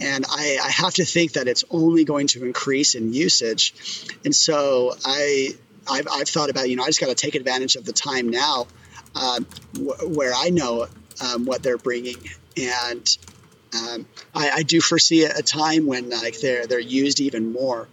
And 0.00 0.24
I, 0.28 0.58
I 0.62 0.70
have 0.70 0.94
to 0.94 1.04
think 1.04 1.32
that 1.32 1.48
it's 1.48 1.64
only 1.70 2.04
going 2.04 2.26
to 2.28 2.44
increase 2.44 2.94
in 2.94 3.12
usage. 3.12 4.08
And 4.24 4.34
so 4.34 4.94
I, 5.04 5.50
I've, 5.88 6.06
I've 6.10 6.28
thought 6.28 6.50
about, 6.50 6.68
you 6.68 6.76
know, 6.76 6.82
I 6.82 6.86
just 6.86 7.00
got 7.00 7.08
to 7.08 7.14
take 7.14 7.34
advantage 7.34 7.76
of 7.76 7.84
the 7.84 7.92
time 7.92 8.30
now 8.30 8.66
uh, 9.14 9.40
where 10.02 10.32
I 10.34 10.50
know 10.50 10.86
um, 11.22 11.44
what 11.44 11.62
they're 11.62 11.78
bringing. 11.78 12.16
And 12.56 13.18
um, 13.74 14.06
I, 14.34 14.50
I, 14.50 14.62
do 14.62 14.80
foresee 14.80 15.24
a, 15.24 15.42
time 15.42 15.86
when 15.86 16.08
like 16.08 16.40
they're, 16.40 16.66
they're 16.66 16.78
used 16.78 17.20
even 17.20 17.52
more. 17.52 17.88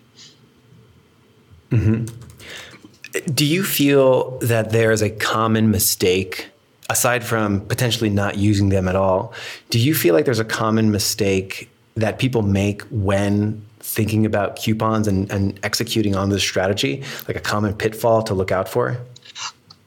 Do 3.33 3.45
you 3.45 3.63
feel 3.63 4.37
that 4.39 4.71
there 4.71 4.91
is 4.91 5.01
a 5.01 5.09
common 5.09 5.71
mistake, 5.71 6.49
aside 6.89 7.23
from 7.23 7.61
potentially 7.61 8.09
not 8.09 8.37
using 8.37 8.69
them 8.69 8.87
at 8.87 8.95
all? 8.95 9.33
Do 9.69 9.79
you 9.79 9.93
feel 9.93 10.13
like 10.13 10.25
there's 10.25 10.39
a 10.39 10.45
common 10.45 10.91
mistake 10.91 11.69
that 11.95 12.17
people 12.17 12.41
make 12.41 12.81
when 12.83 13.63
thinking 13.79 14.25
about 14.25 14.55
coupons 14.55 15.07
and, 15.07 15.29
and 15.31 15.59
executing 15.63 16.15
on 16.15 16.29
this 16.29 16.41
strategy, 16.41 17.03
like 17.27 17.37
a 17.37 17.41
common 17.41 17.73
pitfall 17.73 18.23
to 18.23 18.33
look 18.33 18.51
out 18.51 18.67
for? 18.67 18.97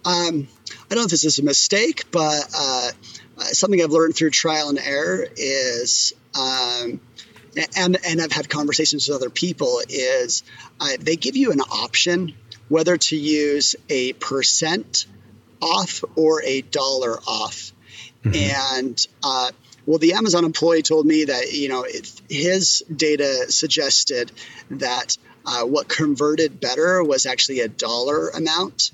Um, 0.04 0.46
I 0.70 0.94
don't 0.94 0.98
know 0.98 1.04
if 1.04 1.10
this 1.10 1.24
is 1.24 1.38
a 1.40 1.42
mistake, 1.42 2.04
but 2.12 2.48
uh, 2.56 2.90
something 3.38 3.82
I've 3.82 3.90
learned 3.90 4.14
through 4.14 4.30
trial 4.30 4.68
and 4.68 4.78
error 4.78 5.26
is, 5.36 6.12
um, 6.38 7.00
and 7.76 7.96
and 8.06 8.20
I've 8.20 8.32
had 8.32 8.48
conversations 8.48 9.08
with 9.08 9.16
other 9.16 9.30
people 9.30 9.80
is, 9.88 10.42
uh, 10.80 10.88
they 11.00 11.16
give 11.16 11.36
you 11.36 11.52
an 11.52 11.60
option 11.60 12.34
whether 12.68 12.96
to 12.96 13.16
use 13.16 13.76
a 13.88 14.12
percent 14.14 15.06
off 15.62 16.04
or 16.16 16.42
a 16.42 16.60
dollar 16.62 17.18
off, 17.26 17.72
and 18.24 19.06
uh, 19.22 19.50
well, 19.86 19.98
the 19.98 20.14
Amazon 20.14 20.44
employee 20.44 20.82
told 20.82 21.06
me 21.06 21.24
that 21.24 21.52
you 21.52 21.68
know 21.68 21.84
it, 21.84 22.10
his 22.28 22.84
data 22.94 23.50
suggested 23.50 24.32
that 24.70 25.16
uh, 25.46 25.62
what 25.62 25.88
converted 25.88 26.60
better 26.60 27.02
was 27.02 27.24
actually 27.24 27.60
a 27.60 27.68
dollar 27.68 28.28
amount, 28.30 28.90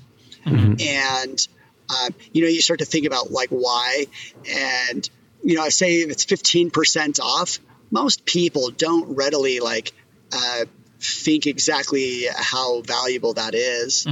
and 0.79 1.47
uh, 1.89 2.09
you 2.31 2.43
know 2.43 2.47
you 2.47 2.61
start 2.61 2.79
to 2.79 2.85
think 2.85 3.05
about 3.07 3.31
like 3.31 3.49
why, 3.49 4.05
and 4.49 5.09
you 5.43 5.55
know 5.55 5.63
I 5.63 5.69
say 5.69 6.01
if 6.01 6.11
it's 6.11 6.23
fifteen 6.23 6.69
percent 6.69 7.19
off, 7.19 7.59
most 7.93 8.25
people 8.25 8.71
don't 8.71 9.15
readily 9.15 9.59
like 9.59 9.93
uh, 10.33 10.65
think 10.99 11.45
exactly 11.47 12.25
how 12.35 12.81
valuable 12.81 13.33
that 13.35 13.53
is. 13.53 14.05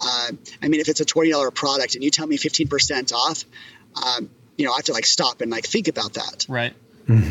Uh, 0.00 0.30
I 0.62 0.68
mean, 0.68 0.80
if 0.80 0.88
it's 0.88 1.00
a 1.00 1.04
twenty 1.04 1.30
dollar 1.30 1.50
product 1.50 1.94
and 1.94 2.02
you 2.02 2.10
tell 2.10 2.26
me 2.26 2.36
fifteen 2.36 2.68
percent 2.68 3.12
off. 3.12 3.44
Um, 3.94 4.30
you 4.56 4.64
know, 4.64 4.72
I 4.72 4.76
have 4.76 4.86
to 4.86 4.92
like 4.92 5.06
stop 5.06 5.40
and 5.40 5.50
like 5.50 5.66
think 5.66 5.88
about 5.88 6.14
that. 6.14 6.46
Right. 6.48 6.74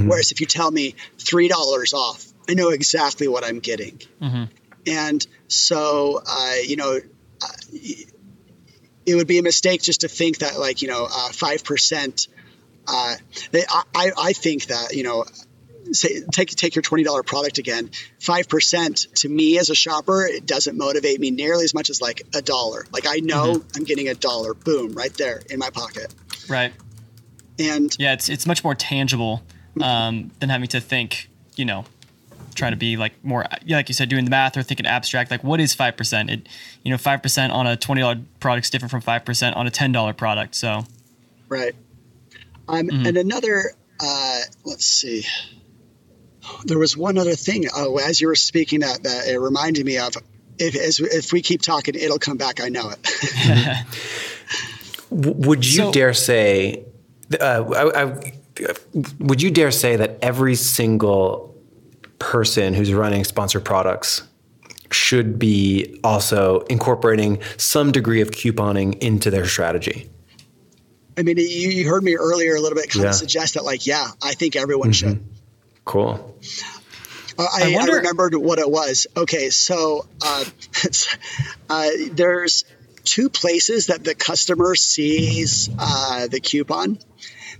Whereas 0.08 0.32
if 0.32 0.40
you 0.40 0.48
tell 0.48 0.72
me 0.72 0.96
three 1.18 1.48
dollars 1.48 1.94
off, 1.94 2.26
I 2.50 2.54
know 2.54 2.70
exactly 2.70 3.28
what 3.28 3.44
I'm 3.44 3.60
getting. 3.60 4.00
And 4.88 5.26
so, 5.48 6.22
uh, 6.26 6.56
you 6.66 6.78
know, 6.78 6.98
uh, 6.98 7.48
it 9.06 9.16
would 9.16 9.28
be 9.28 9.40
a 9.40 9.44
mistake 9.44 9.82
just 9.82 10.02
to 10.02 10.08
think 10.08 10.40
that 10.40 10.60
like 10.60 10.82
you 10.82 10.88
know 10.88 11.08
five 11.34 11.64
percent. 11.64 12.28
Uh, 12.88 13.16
I, 13.94 14.12
I 14.18 14.34
think 14.34 14.68
that 14.68 14.94
you 14.94 15.04
know, 15.04 15.26
say 15.94 16.22
take 16.32 16.50
take 16.50 16.76
your 16.76 16.82
twenty 16.82 17.04
dollar 17.04 17.24
product 17.24 17.58
again. 17.58 17.90
Five 18.20 18.48
percent 18.48 19.08
to 19.16 19.30
me 19.30 19.58
as 19.58 19.70
a 19.70 19.76
shopper, 19.76 20.26
it 20.26 20.46
doesn't 20.46 20.78
motivate 20.78 21.20
me 21.20 21.32
nearly 21.32 21.64
as 21.64 21.74
much 21.74 21.90
as 21.90 22.02
like 22.02 22.24
a 22.36 22.42
dollar. 22.42 22.86
Like 22.92 23.06
I 23.08 23.18
know 23.18 23.64
I'm 23.76 23.84
getting 23.84 24.08
a 24.08 24.16
dollar, 24.16 24.54
boom, 24.54 24.94
right 24.94 25.14
there 25.14 25.42
in 25.50 25.60
my 25.60 25.70
pocket. 25.70 26.14
Right. 26.50 26.74
And 27.60 27.96
Yeah, 27.98 28.14
it's 28.14 28.30
it's 28.30 28.46
much 28.46 28.64
more 28.64 28.76
tangible 28.76 29.42
um, 29.82 30.32
than 30.40 30.50
having 30.50 30.68
to 30.70 30.80
think. 30.80 31.30
You 31.56 31.66
know, 31.66 31.86
try 32.54 32.70
to 32.70 32.76
be 32.76 32.98
like 32.98 33.14
more, 33.24 33.46
like 33.68 33.90
you 33.90 33.96
said, 33.96 34.10
doing 34.10 34.26
the 34.26 34.32
math 34.32 34.58
or 34.58 34.64
thinking 34.64 34.86
abstract. 34.86 35.32
Like, 35.32 35.44
what 35.44 35.60
is 35.60 35.74
five 35.74 35.98
percent? 35.98 36.30
It, 36.30 36.50
you 36.84 36.92
know, 36.92 36.98
five 36.98 37.24
percent 37.24 37.52
on 37.54 37.66
a 37.66 37.76
twenty 37.76 38.02
dollar 38.02 38.20
product 38.40 38.66
is 38.66 38.70
different 38.70 38.92
from 38.92 39.02
five 39.02 39.26
percent 39.26 39.56
on 39.56 39.66
a 39.66 39.72
ten 39.72 39.92
dollar 39.92 40.14
product. 40.14 40.56
So, 40.56 40.84
Right. 41.50 41.76
Um, 42.68 42.90
And 42.90 43.18
another, 43.18 43.72
uh, 44.00 44.40
let's 44.66 44.86
see. 44.86 45.26
There 46.66 46.80
was 46.80 46.96
one 46.98 47.18
other 47.18 47.36
thing. 47.36 47.66
Oh, 47.76 47.98
as 47.98 48.20
you 48.22 48.28
were 48.28 48.36
speaking, 48.36 48.80
that, 48.82 49.04
that 49.04 49.28
it 49.28 49.38
reminded 49.40 49.86
me 49.86 49.98
of. 49.98 50.14
If 50.60 50.76
as, 50.76 51.00
if 51.00 51.32
we 51.32 51.42
keep 51.42 51.62
talking, 51.62 51.96
it'll 51.96 52.18
come 52.20 52.38
back. 52.38 52.60
I 52.62 52.70
know 52.70 52.90
it. 52.90 53.86
Would 55.10 55.66
you 55.66 55.78
So- 55.84 55.92
dare 55.92 56.14
say, 56.14 56.84
uh, 57.40 57.64
I, 57.76 58.04
I, 58.04 58.34
would 59.20 59.42
you 59.42 59.52
dare 59.52 59.70
say 59.72 59.96
that 59.98 60.18
every 60.22 60.56
single 60.56 61.56
person 62.20 62.74
who's 62.74 62.92
running 62.92 63.24
sponsored 63.24 63.64
products 63.64 64.24
should 64.92 65.38
be 65.38 66.00
also 66.04 66.62
incorporating 66.62 67.40
some 67.58 67.92
degree 67.92 68.22
of 68.22 68.32
couponing 68.32 68.98
into 69.00 69.30
their 69.30 69.46
strategy? 69.46 70.10
I 71.18 71.22
mean, 71.24 71.38
you, 71.38 71.44
you 71.46 71.88
heard 71.90 72.04
me 72.04 72.16
earlier 72.16 72.56
a 72.56 72.60
little 72.62 72.76
bit 72.76 72.90
kind 72.90 73.04
Yeah. 73.04 73.10
of 73.10 73.16
suggest 73.16 73.54
that, 73.56 73.64
like, 73.64 73.86
yeah, 73.86 74.08
I 74.24 74.34
think 74.34 74.56
everyone 74.56 74.92
should. 74.92 75.24
Cool. 75.88 76.36
Uh, 77.40 77.44
I, 77.44 77.72
I, 77.72 77.76
wonder- 77.76 77.94
remembered 77.98 78.36
what 78.36 78.60
it 78.60 78.70
was. 78.70 79.08
Okay, 79.16 79.50
so 79.50 80.06
uh, 80.22 80.44
it's, 80.84 81.08
uh, 81.70 81.90
there's 82.12 82.66
two 83.04 83.30
places 83.30 83.88
that 83.88 84.04
the 84.04 84.14
customer 84.16 84.76
sees 84.76 85.70
uh, 85.80 86.28
the 86.28 86.40
coupon. 86.42 87.00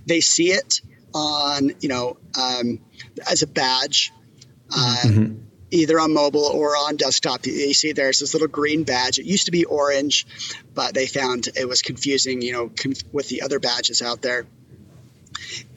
They 0.06 0.20
see 0.20 0.50
it 0.50 0.82
on, 1.14 1.70
you 1.80 1.88
know, 1.88 2.18
um, 2.38 2.80
as 3.30 3.42
a 3.42 3.46
badge, 3.46 4.12
uh, 4.76 5.04
either 5.70 5.98
on 5.98 6.12
mobile 6.12 6.44
or 6.44 6.70
on 6.76 6.96
desktop. 6.96 7.46
You- 7.46 7.52
You 7.54 7.72
see 7.74 7.92
there's 7.92 8.18
this 8.18 8.34
little 8.34 8.48
green 8.48 8.84
badge. 8.84 9.18
It 9.18 9.24
used 9.26 9.46
to 9.46 9.52
be 9.52 9.64
orange, 9.64 10.26
but 10.74 10.92
they 10.92 11.06
found 11.06 11.48
it 11.56 11.66
was 11.66 11.80
confusing, 11.82 12.42
you 12.42 12.52
know, 12.52 12.68
conf- 12.68 13.04
with 13.12 13.28
the 13.28 13.40
other 13.42 13.58
badges 13.58 14.02
out 14.02 14.20
there. 14.22 14.46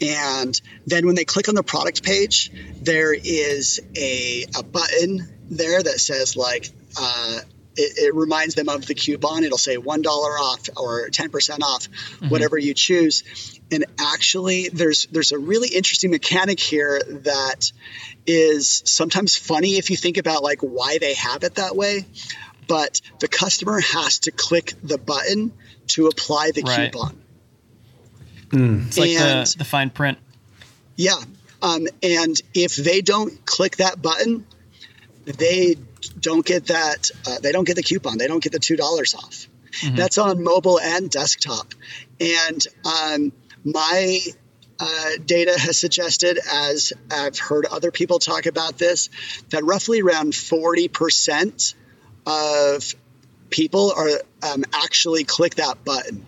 And 0.02 0.60
then 0.88 1.06
when 1.06 1.16
they 1.16 1.26
click 1.26 1.50
on 1.50 1.56
the 1.56 1.64
product 1.64 2.04
page, 2.04 2.52
there 2.82 3.14
is 3.14 3.80
a, 3.96 4.46
a 4.58 4.64
button 4.64 5.28
there 5.50 5.82
that 5.82 6.00
says 6.00 6.36
like 6.36 6.70
uh, 7.00 7.40
it, 7.76 7.98
it 7.98 8.16
reminds 8.16 8.56
them 8.56 8.70
of 8.70 8.86
the 8.86 8.96
coupon. 8.96 9.44
It'll 9.44 9.58
say 9.58 9.78
one 9.78 10.02
dollar 10.02 10.32
off 10.32 10.68
or 10.78 11.10
ten 11.10 11.30
percent 11.30 11.64
off, 11.64 11.88
whatever 12.30 12.58
you 12.58 12.74
choose. 12.74 13.60
And 13.72 13.86
actually, 14.00 14.70
there's 14.70 15.06
there's 15.08 15.32
a 15.32 15.40
really 15.40 15.70
interesting 15.70 16.12
mechanic 16.12 16.60
here 16.60 17.02
that 17.08 17.72
is 18.28 18.84
sometimes 18.86 19.36
funny 19.36 19.78
if 19.78 19.90
you 19.90 19.98
think 19.98 20.18
about 20.18 20.44
like 20.44 20.60
why 20.62 20.98
they 21.00 21.14
have 21.14 21.44
it 21.44 21.56
that 21.56 21.76
way. 21.76 22.06
But 22.68 23.02
the 23.20 23.28
customer 23.28 23.80
has 23.80 24.20
to 24.20 24.32
click 24.32 24.74
the 24.84 24.98
button 24.98 25.52
to 25.88 26.08
apply 26.08 26.52
the 26.52 26.62
Right. 26.64 26.92
coupon. 26.92 27.21
It's 28.52 28.98
like 28.98 29.10
And- 29.12 29.48
the 29.48 29.56
the 29.60 29.66
fine 29.66 29.90
print. 29.90 30.18
Yeah. 30.96 31.18
Um, 31.62 31.88
and 32.02 32.40
if 32.54 32.76
they 32.76 33.02
don't 33.02 33.46
click 33.46 33.78
that 33.78 34.02
button, 34.02 34.46
they 35.26 35.76
don't 36.20 36.46
get 36.46 36.68
that. 36.68 37.10
Uh, 37.28 37.40
they 37.40 37.52
don't 37.52 37.66
get 37.66 37.76
the 37.76 37.84
coupon. 37.84 38.18
They 38.18 38.28
don't 38.28 38.44
get 38.44 38.52
the 38.52 38.60
two 38.60 38.76
dollars 38.76 39.14
off. 39.16 39.48
That's 39.94 40.18
on 40.18 40.44
mobile 40.44 40.80
and 40.80 41.10
desktop. 41.10 41.74
And 42.20 42.66
um, 42.86 43.32
my 43.64 44.20
uh, 44.80 45.10
data 45.26 45.58
has 45.58 45.80
suggested, 45.80 46.40
as 46.52 46.92
I've 47.10 47.38
heard 47.40 47.66
other 47.66 47.90
people 47.92 48.20
talk 48.20 48.48
about 48.48 48.78
this, 48.78 49.10
that 49.52 49.64
roughly 49.64 50.02
around 50.02 50.36
forty 50.36 50.88
percent 50.88 51.76
of 52.26 52.94
people 53.50 53.94
are 53.96 54.10
um, 54.44 54.64
actually 54.74 55.24
click 55.24 55.56
that 55.56 55.84
button 55.84 56.26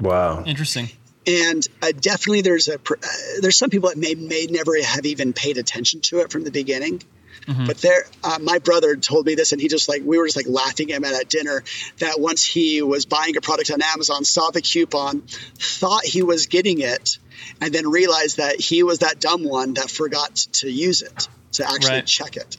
Wow. 0.00 0.42
Interesting. 0.44 0.90
And 1.26 1.66
uh, 1.82 1.92
definitely 1.98 2.42
there's 2.42 2.68
a 2.68 2.74
uh, 2.74 2.96
there's 3.40 3.56
some 3.56 3.70
people 3.70 3.88
that 3.90 3.98
may 3.98 4.14
may 4.14 4.46
never 4.50 4.80
have 4.82 5.06
even 5.06 5.32
paid 5.32 5.58
attention 5.58 6.00
to 6.02 6.18
it 6.20 6.30
from 6.32 6.44
the 6.44 6.50
beginning. 6.50 7.02
But 7.44 7.78
there 7.78 8.04
uh, 8.22 8.38
my 8.40 8.58
brother 8.58 8.94
told 8.94 9.26
me 9.26 9.34
this 9.34 9.50
and 9.50 9.60
he 9.60 9.66
just 9.66 9.88
like 9.88 10.02
we 10.04 10.16
were 10.16 10.26
just 10.26 10.36
like 10.36 10.46
laughing 10.48 10.92
at 10.92 10.98
him 10.98 11.04
at 11.04 11.28
dinner 11.28 11.64
that 11.98 12.20
once 12.20 12.44
he 12.44 12.82
was 12.82 13.04
buying 13.04 13.36
a 13.36 13.40
product 13.40 13.68
on 13.72 13.82
amazon 13.82 14.24
saw 14.24 14.50
the 14.52 14.60
coupon 14.62 15.22
thought 15.58 16.04
he 16.04 16.22
was 16.22 16.46
getting 16.46 16.80
it 16.80 17.18
and 17.60 17.74
then 17.74 17.90
realized 17.90 18.36
that 18.36 18.60
he 18.60 18.84
was 18.84 19.00
that 19.00 19.18
dumb 19.18 19.42
one 19.42 19.74
that 19.74 19.90
forgot 19.90 20.36
to 20.52 20.70
use 20.70 21.02
it 21.02 21.28
to 21.52 21.68
actually 21.68 21.96
Right. 21.96 22.06
check 22.06 22.36
it. 22.36 22.56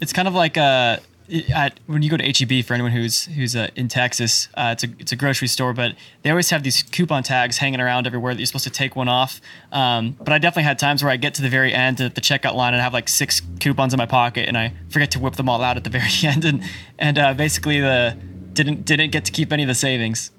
It's 0.00 0.12
kind 0.12 0.26
of 0.26 0.34
like 0.34 0.56
uh, 0.58 0.98
at, 1.54 1.78
when 1.86 2.02
you 2.02 2.10
go 2.10 2.16
to 2.16 2.24
HEB 2.24 2.64
for 2.64 2.74
anyone 2.74 2.92
who's 2.92 3.24
who's 3.26 3.54
uh, 3.54 3.68
in 3.76 3.88
Texas, 3.88 4.48
uh, 4.54 4.70
it's 4.72 4.84
a 4.84 4.88
it's 4.98 5.12
a 5.12 5.16
grocery 5.16 5.48
store, 5.48 5.72
but 5.72 5.94
they 6.22 6.30
always 6.30 6.50
have 6.50 6.62
these 6.62 6.82
coupon 6.82 7.22
tags 7.22 7.58
hanging 7.58 7.80
around 7.80 8.06
everywhere 8.06 8.34
that 8.34 8.40
you're 8.40 8.46
supposed 8.46 8.64
to 8.64 8.70
take 8.70 8.96
one 8.96 9.08
off. 9.08 9.40
Um, 9.72 10.16
but 10.18 10.32
I 10.32 10.38
definitely 10.38 10.64
had 10.64 10.78
times 10.78 11.02
where 11.02 11.12
I 11.12 11.16
get 11.16 11.34
to 11.34 11.42
the 11.42 11.48
very 11.48 11.72
end 11.74 12.00
at 12.00 12.14
the 12.14 12.20
checkout 12.20 12.54
line 12.54 12.72
and 12.74 12.80
I 12.80 12.84
have 12.84 12.94
like 12.94 13.08
six 13.08 13.42
coupons 13.60 13.92
in 13.92 13.98
my 13.98 14.06
pocket, 14.06 14.48
and 14.48 14.56
I 14.56 14.72
forget 14.88 15.10
to 15.12 15.18
whip 15.20 15.36
them 15.36 15.48
all 15.48 15.62
out 15.62 15.76
at 15.76 15.84
the 15.84 15.90
very 15.98 16.10
end, 16.24 16.44
and 16.44 16.62
and 16.98 17.18
uh, 17.18 17.34
basically 17.34 17.80
the 17.80 18.16
didn't 18.52 18.84
didn't 18.84 19.10
get 19.10 19.24
to 19.26 19.32
keep 19.32 19.52
any 19.52 19.62
of 19.62 19.68
the 19.68 19.74
savings. 19.74 20.30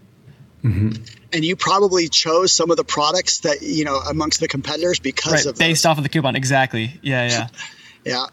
and 0.63 0.99
you 1.31 1.55
probably 1.55 2.09
chose 2.09 2.51
some 2.51 2.69
of 2.69 2.75
the 2.77 2.83
products 2.83 3.39
that 3.41 3.61
you 3.61 3.85
know 3.85 3.97
amongst 4.09 4.39
the 4.39 4.47
competitors 4.47 4.99
because 4.99 5.31
Right, 5.33 5.45
of 5.45 5.57
based 5.57 5.83
those. 5.83 5.91
off 5.91 5.97
of 5.97 6.03
the 6.03 6.09
coupon. 6.09 6.35
Exactly. 6.35 6.99
Yeah, 7.01 7.27
yeah. 7.29 7.47
yeah 8.05 8.25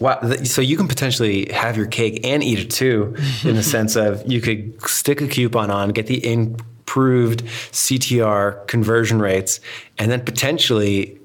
Wow. 0.00 0.20
So 0.44 0.60
you 0.60 0.76
can 0.76 0.88
potentially 0.88 1.50
have 1.52 1.76
your 1.76 1.86
cake 1.86 2.20
and 2.24 2.42
eat 2.42 2.58
it 2.58 2.70
too, 2.70 3.16
in 3.44 3.56
the 3.56 3.62
sense 3.76 3.96
of 3.96 4.30
you 4.30 4.40
could 4.40 4.80
stick 4.82 5.20
a 5.20 5.28
coupon 5.28 5.70
on, 5.70 5.90
get 5.90 6.06
the 6.06 6.24
improved 6.32 7.44
CTR 7.44 8.66
conversion 8.66 9.20
rates, 9.20 9.60
and 9.98 10.10
then 10.10 10.24
potentially 10.24 11.18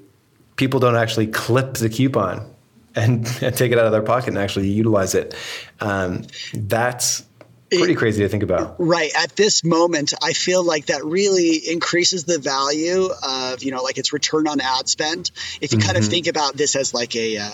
people 0.56 0.80
don't 0.80 0.96
actually 0.96 1.26
clip 1.26 1.74
the 1.74 1.88
coupon. 1.88 2.48
and, 2.94 3.26
and, 3.42 3.56
take 3.56 3.72
it 3.72 3.78
out 3.78 3.86
of 3.86 3.92
their 3.92 4.02
pocket 4.02 4.28
and 4.28 4.38
actually 4.38 4.68
utilize 4.68 5.14
it. 5.14 5.34
Um, 5.80 6.24
that's 6.52 7.24
pretty 7.70 7.94
crazy 7.94 8.22
to 8.22 8.28
think 8.28 8.42
about. 8.42 8.76
Right. 8.78 9.10
At 9.16 9.34
this 9.36 9.64
moment, 9.64 10.12
I 10.22 10.32
feel 10.32 10.62
like 10.62 10.86
that 10.86 11.04
really 11.04 11.56
increases 11.56 12.24
the 12.24 12.38
value 12.38 13.08
of, 13.22 13.62
you 13.62 13.70
know, 13.70 13.82
like 13.82 13.98
its 13.98 14.12
return 14.12 14.46
on 14.46 14.60
ad 14.60 14.88
spend. 14.88 15.30
If 15.60 15.72
you 15.72 15.78
mm-hmm. 15.78 15.86
kind 15.86 15.98
of 15.98 16.04
think 16.04 16.26
about 16.26 16.54
this 16.54 16.76
as 16.76 16.92
like 16.92 17.16
a, 17.16 17.38
uh, 17.38 17.50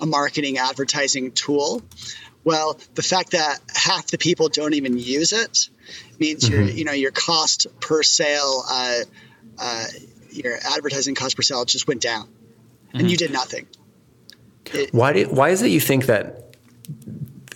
a 0.00 0.06
marketing 0.06 0.58
advertising 0.58 1.32
tool, 1.32 1.82
well, 2.44 2.78
the 2.94 3.02
fact 3.02 3.32
that 3.32 3.58
half 3.74 4.06
the 4.08 4.18
people 4.18 4.48
don't 4.48 4.74
even 4.74 4.98
use 4.98 5.32
it 5.32 5.68
means 6.18 6.44
mm-hmm. 6.44 6.54
your, 6.54 6.62
you 6.64 6.84
know, 6.84 6.92
your 6.92 7.10
cost 7.10 7.66
per 7.80 8.02
sale, 8.02 8.64
uh, 8.68 8.98
uh, 9.58 9.84
your 10.30 10.56
advertising 10.72 11.14
cost 11.14 11.36
per 11.36 11.42
sale 11.42 11.64
just 11.64 11.86
went 11.86 12.00
down, 12.00 12.26
mm-hmm. 12.26 12.98
and 12.98 13.10
you 13.10 13.16
did 13.16 13.32
nothing. 13.32 13.66
It, 14.72 14.94
why 14.94 15.12
do, 15.12 15.24
Why 15.24 15.50
is 15.50 15.62
it 15.62 15.68
you 15.68 15.80
think 15.80 16.06
that 16.06 16.56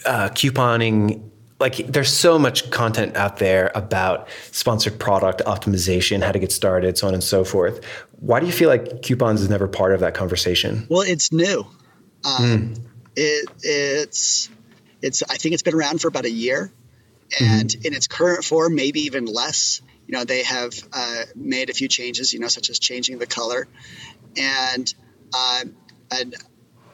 uh, 0.04 0.28
couponing 0.30 1.30
like 1.60 1.76
there's 1.86 2.12
so 2.12 2.38
much 2.38 2.70
content 2.70 3.16
out 3.16 3.38
there 3.38 3.70
about 3.74 4.28
sponsored 4.50 4.98
product 4.98 5.40
optimization, 5.46 6.22
how 6.22 6.32
to 6.32 6.38
get 6.38 6.52
started, 6.52 6.98
so 6.98 7.06
on 7.06 7.14
and 7.14 7.22
so 7.22 7.44
forth. 7.44 7.82
Why 8.20 8.40
do 8.40 8.46
you 8.46 8.52
feel 8.52 8.68
like 8.68 9.02
coupons 9.02 9.40
is 9.40 9.48
never 9.48 9.68
part 9.68 9.94
of 9.94 10.00
that 10.00 10.14
conversation? 10.14 10.86
Well, 10.90 11.02
it's 11.02 11.32
new. 11.32 11.66
Um, 12.24 12.74
mm. 12.74 12.80
it, 13.16 13.48
it's 13.62 14.48
it's 15.02 15.22
I 15.22 15.36
think 15.36 15.52
it's 15.54 15.62
been 15.62 15.74
around 15.74 16.00
for 16.00 16.08
about 16.08 16.24
a 16.24 16.30
year, 16.30 16.72
and 17.40 17.68
mm-hmm. 17.68 17.86
in 17.86 17.94
its 17.94 18.06
current 18.06 18.44
form, 18.44 18.74
maybe 18.74 19.02
even 19.02 19.26
less. 19.26 19.80
You 20.06 20.18
know, 20.18 20.24
they 20.24 20.42
have 20.42 20.74
uh, 20.92 21.22
made 21.34 21.70
a 21.70 21.74
few 21.74 21.88
changes. 21.88 22.32
You 22.32 22.40
know, 22.40 22.48
such 22.48 22.70
as 22.70 22.78
changing 22.78 23.18
the 23.18 23.26
color, 23.26 23.66
and 24.36 24.94
uh, 25.32 25.64
and 26.10 26.34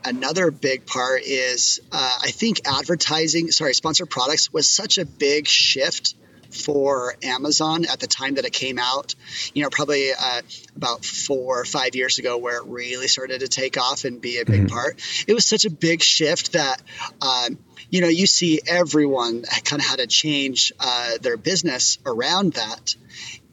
another 0.04 0.50
big 0.50 0.86
part 0.86 1.22
is 1.22 1.80
uh, 1.92 2.18
I 2.22 2.30
think 2.30 2.60
advertising, 2.66 3.50
sorry, 3.50 3.74
sponsored 3.74 4.10
products 4.10 4.52
was 4.52 4.68
such 4.68 4.98
a 4.98 5.04
big 5.04 5.46
shift 5.46 6.14
for 6.50 7.14
Amazon 7.22 7.84
at 7.86 8.00
the 8.00 8.06
time 8.06 8.34
that 8.34 8.44
it 8.44 8.52
came 8.52 8.78
out. 8.78 9.14
You 9.54 9.62
know, 9.62 9.70
probably 9.70 10.10
uh, 10.12 10.42
about 10.76 11.04
four 11.04 11.60
or 11.60 11.64
five 11.64 11.94
years 11.94 12.18
ago, 12.18 12.38
where 12.38 12.58
it 12.58 12.66
really 12.66 13.08
started 13.08 13.40
to 13.40 13.48
take 13.48 13.78
off 13.78 14.04
and 14.04 14.20
be 14.20 14.38
a 14.38 14.44
big 14.44 14.62
mm-hmm. 14.62 14.74
part. 14.74 15.00
It 15.26 15.34
was 15.34 15.46
such 15.46 15.64
a 15.64 15.70
big 15.70 16.02
shift 16.02 16.52
that. 16.52 16.82
Um, 17.20 17.58
you 17.92 18.00
know, 18.00 18.08
you 18.08 18.28
see 18.28 18.60
everyone 18.68 19.42
kind 19.64 19.82
of 19.82 19.88
had 19.88 19.98
to 19.98 20.06
change 20.06 20.72
uh, 20.78 21.18
their 21.22 21.36
business 21.36 21.98
around 22.06 22.52
that, 22.52 22.94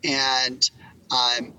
and 0.04 0.70
um, 1.10 1.54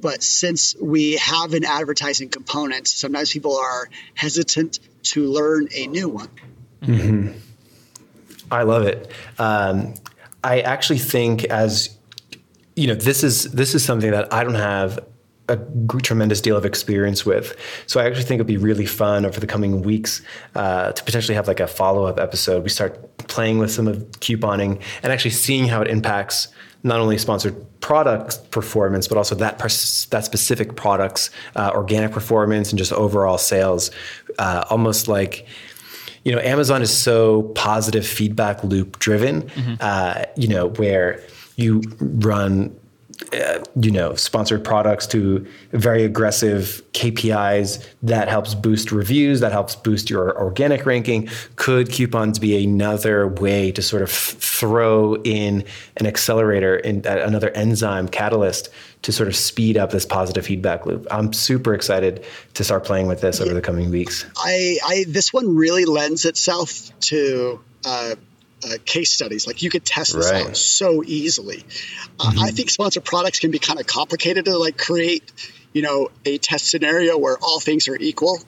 but 0.00 0.22
since 0.22 0.74
we 0.80 1.16
have 1.16 1.54
an 1.54 1.64
advertising 1.64 2.28
component, 2.28 2.88
sometimes 2.88 3.32
people 3.32 3.58
are 3.58 3.88
hesitant 4.14 4.78
to 5.02 5.24
learn 5.24 5.68
a 5.74 5.86
new 5.86 6.08
one. 6.08 6.28
Mm-hmm. 6.82 7.38
I 8.50 8.62
love 8.62 8.84
it. 8.84 9.10
Um, 9.38 9.94
I 10.48 10.60
actually 10.60 10.98
think 10.98 11.44
as 11.44 11.96
you 12.74 12.86
know, 12.86 12.94
this 12.94 13.22
is 13.22 13.44
this 13.52 13.74
is 13.74 13.84
something 13.84 14.10
that 14.12 14.32
I 14.32 14.44
don't 14.44 14.54
have 14.54 14.98
a 15.48 15.58
tremendous 16.02 16.40
deal 16.40 16.56
of 16.56 16.64
experience 16.64 17.24
with. 17.26 17.56
So 17.86 18.00
I 18.00 18.06
actually 18.06 18.24
think 18.24 18.38
it'd 18.38 18.46
be 18.46 18.56
really 18.56 18.86
fun 18.86 19.24
over 19.24 19.40
the 19.40 19.46
coming 19.46 19.82
weeks 19.82 20.22
uh, 20.54 20.92
to 20.92 21.04
potentially 21.04 21.34
have 21.34 21.48
like 21.48 21.60
a 21.60 21.66
follow 21.66 22.04
up 22.04 22.18
episode. 22.20 22.62
We 22.62 22.68
start 22.68 23.16
playing 23.28 23.58
with 23.58 23.70
some 23.70 23.88
of 23.88 23.96
couponing 24.20 24.80
and 25.02 25.12
actually 25.12 25.30
seeing 25.32 25.66
how 25.66 25.80
it 25.82 25.88
impacts 25.88 26.48
not 26.82 27.00
only 27.00 27.18
sponsored 27.18 27.56
product 27.80 28.50
performance, 28.50 29.08
but 29.08 29.18
also 29.18 29.34
that 29.34 29.58
pers- 29.58 30.06
that 30.06 30.24
specific 30.24 30.76
product's 30.76 31.30
uh, 31.56 31.72
organic 31.74 32.12
performance 32.12 32.70
and 32.70 32.78
just 32.78 32.92
overall 32.92 33.38
sales. 33.38 33.90
Uh, 34.38 34.64
almost 34.70 35.08
like 35.08 35.46
you 36.28 36.34
know, 36.34 36.42
Amazon 36.42 36.82
is 36.82 36.94
so 36.94 37.44
positive 37.54 38.06
feedback 38.06 38.62
loop 38.62 38.98
driven. 38.98 39.42
Mm-hmm. 39.42 39.74
Uh, 39.80 40.24
you 40.36 40.46
know, 40.46 40.68
where 40.68 41.22
you 41.56 41.80
run 41.98 42.78
uh, 43.32 43.58
you 43.80 43.90
know, 43.90 44.14
sponsored 44.14 44.62
products 44.62 45.06
to 45.08 45.44
very 45.72 46.04
aggressive 46.04 46.82
KPIs 46.92 47.84
that 48.02 48.28
helps 48.28 48.54
boost 48.54 48.92
reviews, 48.92 49.40
that 49.40 49.50
helps 49.50 49.74
boost 49.74 50.08
your 50.08 50.38
organic 50.40 50.86
ranking. 50.86 51.28
Could 51.56 51.90
coupons 51.90 52.38
be 52.38 52.62
another 52.62 53.26
way 53.26 53.72
to 53.72 53.82
sort 53.82 54.02
of 54.02 54.10
throw 54.10 55.16
in 55.22 55.64
an 55.96 56.06
accelerator 56.06 56.76
in 56.76 57.04
uh, 57.06 57.24
another 57.26 57.50
enzyme 57.50 58.08
catalyst 58.08 58.68
to 59.02 59.12
sort 59.12 59.28
of 59.28 59.34
speed 59.34 59.76
up 59.76 59.90
this 59.90 60.06
positive 60.06 60.46
feedback 60.46 60.86
loop? 60.86 61.06
I'm 61.10 61.32
super 61.32 61.74
excited 61.74 62.24
to 62.54 62.62
start 62.62 62.84
playing 62.84 63.08
with 63.08 63.20
this 63.20 63.40
over 63.40 63.52
the 63.52 63.60
coming 63.60 63.90
weeks. 63.90 64.24
I, 64.36 64.78
I 64.86 65.04
this 65.08 65.32
one 65.32 65.56
really 65.56 65.86
lends 65.86 66.24
itself 66.24 66.96
to 67.00 67.60
uh, 67.84 68.14
uh, 68.64 68.76
case 68.84 69.12
studies. 69.12 69.46
Like 69.46 69.62
you 69.62 69.70
could 69.70 69.84
test 69.84 70.14
this 70.14 70.30
right. 70.30 70.46
out 70.46 70.56
so 70.56 71.02
easily. 71.04 71.64
Uh, 72.18 72.30
mm-hmm. 72.30 72.40
I 72.40 72.50
think 72.50 72.70
sponsored 72.70 73.04
products 73.04 73.38
can 73.38 73.50
be 73.50 73.58
kind 73.58 73.80
of 73.80 73.86
complicated 73.86 74.46
to 74.46 74.56
like 74.58 74.76
create, 74.76 75.30
you 75.72 75.82
know, 75.82 76.10
a 76.24 76.38
test 76.38 76.70
scenario 76.70 77.18
where 77.18 77.36
all 77.40 77.60
things 77.60 77.88
are 77.88 77.96
equal. 77.96 78.38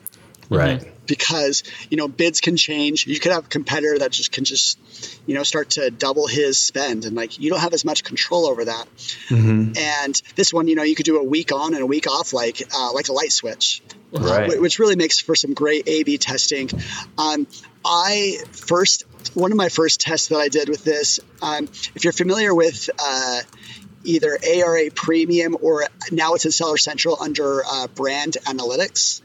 Right. 0.49 0.85
Because 1.07 1.63
you 1.89 1.95
know 1.95 2.09
bids 2.09 2.41
can 2.41 2.57
change. 2.57 3.07
You 3.07 3.19
could 3.19 3.31
have 3.31 3.45
a 3.45 3.47
competitor 3.47 3.99
that 3.99 4.11
just 4.11 4.33
can 4.33 4.43
just, 4.43 4.77
you 5.25 5.33
know, 5.33 5.43
start 5.43 5.71
to 5.71 5.89
double 5.89 6.27
his 6.27 6.57
spend, 6.57 7.05
and 7.05 7.15
like 7.15 7.39
you 7.39 7.49
don't 7.49 7.59
have 7.59 7.73
as 7.73 7.85
much 7.85 8.03
control 8.03 8.45
over 8.45 8.65
that. 8.65 8.87
Mm-hmm. 9.29 9.77
And 9.77 10.21
this 10.35 10.53
one, 10.53 10.67
you 10.67 10.75
know, 10.75 10.83
you 10.83 10.95
could 10.95 11.05
do 11.05 11.19
a 11.19 11.23
week 11.23 11.53
on 11.53 11.73
and 11.73 11.81
a 11.81 11.85
week 11.85 12.05
off, 12.07 12.33
like 12.33 12.61
uh, 12.73 12.91
like 12.93 13.07
a 13.07 13.13
light 13.13 13.31
switch, 13.31 13.81
right. 14.11 14.59
which 14.59 14.77
really 14.77 14.97
makes 14.97 15.19
for 15.19 15.35
some 15.35 15.53
great 15.53 15.87
A/B 15.87 16.17
testing. 16.17 16.69
Um, 17.17 17.47
I 17.83 18.37
first 18.51 19.05
one 19.29 19.51
of 19.51 19.57
my 19.57 19.69
first 19.69 20.01
tests 20.01 20.27
that 20.29 20.37
I 20.37 20.47
did 20.47 20.69
with 20.69 20.83
this. 20.83 21.19
Um, 21.41 21.65
if 21.95 22.03
you're 22.03 22.13
familiar 22.13 22.53
with 22.53 22.89
uh, 22.99 23.41
either 24.03 24.37
ARA 24.47 24.89
Premium 24.93 25.57
or 25.61 25.85
now 26.11 26.33
it's 26.33 26.45
in 26.45 26.51
Seller 26.51 26.77
Central 26.77 27.17
under 27.21 27.63
uh, 27.65 27.87
Brand 27.87 28.37
Analytics, 28.45 29.21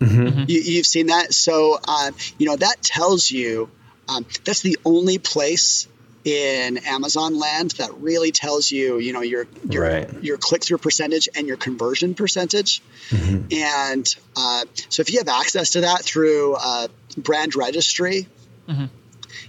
mm-hmm. 0.00 0.44
you, 0.46 0.76
have 0.76 0.86
seen 0.86 1.06
that. 1.06 1.32
So 1.32 1.78
um, 1.86 2.14
you 2.38 2.46
know 2.46 2.56
that 2.56 2.82
tells 2.82 3.30
you 3.30 3.70
um, 4.08 4.26
that's 4.44 4.62
the 4.62 4.78
only 4.84 5.18
place 5.18 5.86
in 6.24 6.78
Amazon 6.78 7.38
land 7.38 7.70
that 7.72 7.94
really 8.00 8.32
tells 8.32 8.70
you, 8.70 8.98
you 8.98 9.12
know, 9.12 9.22
your 9.22 9.46
your, 9.68 9.82
right. 9.82 10.22
your 10.22 10.36
click 10.36 10.64
through 10.64 10.78
percentage 10.78 11.28
and 11.34 11.46
your 11.46 11.56
conversion 11.56 12.14
percentage. 12.14 12.82
Mm-hmm. 13.10 13.46
And 13.52 14.16
uh, 14.36 14.64
so, 14.88 15.00
if 15.00 15.12
you 15.12 15.18
have 15.18 15.28
access 15.28 15.70
to 15.70 15.82
that 15.82 16.02
through 16.02 16.54
uh, 16.54 16.88
brand 17.16 17.56
registry, 17.56 18.26
mm-hmm 18.68 18.86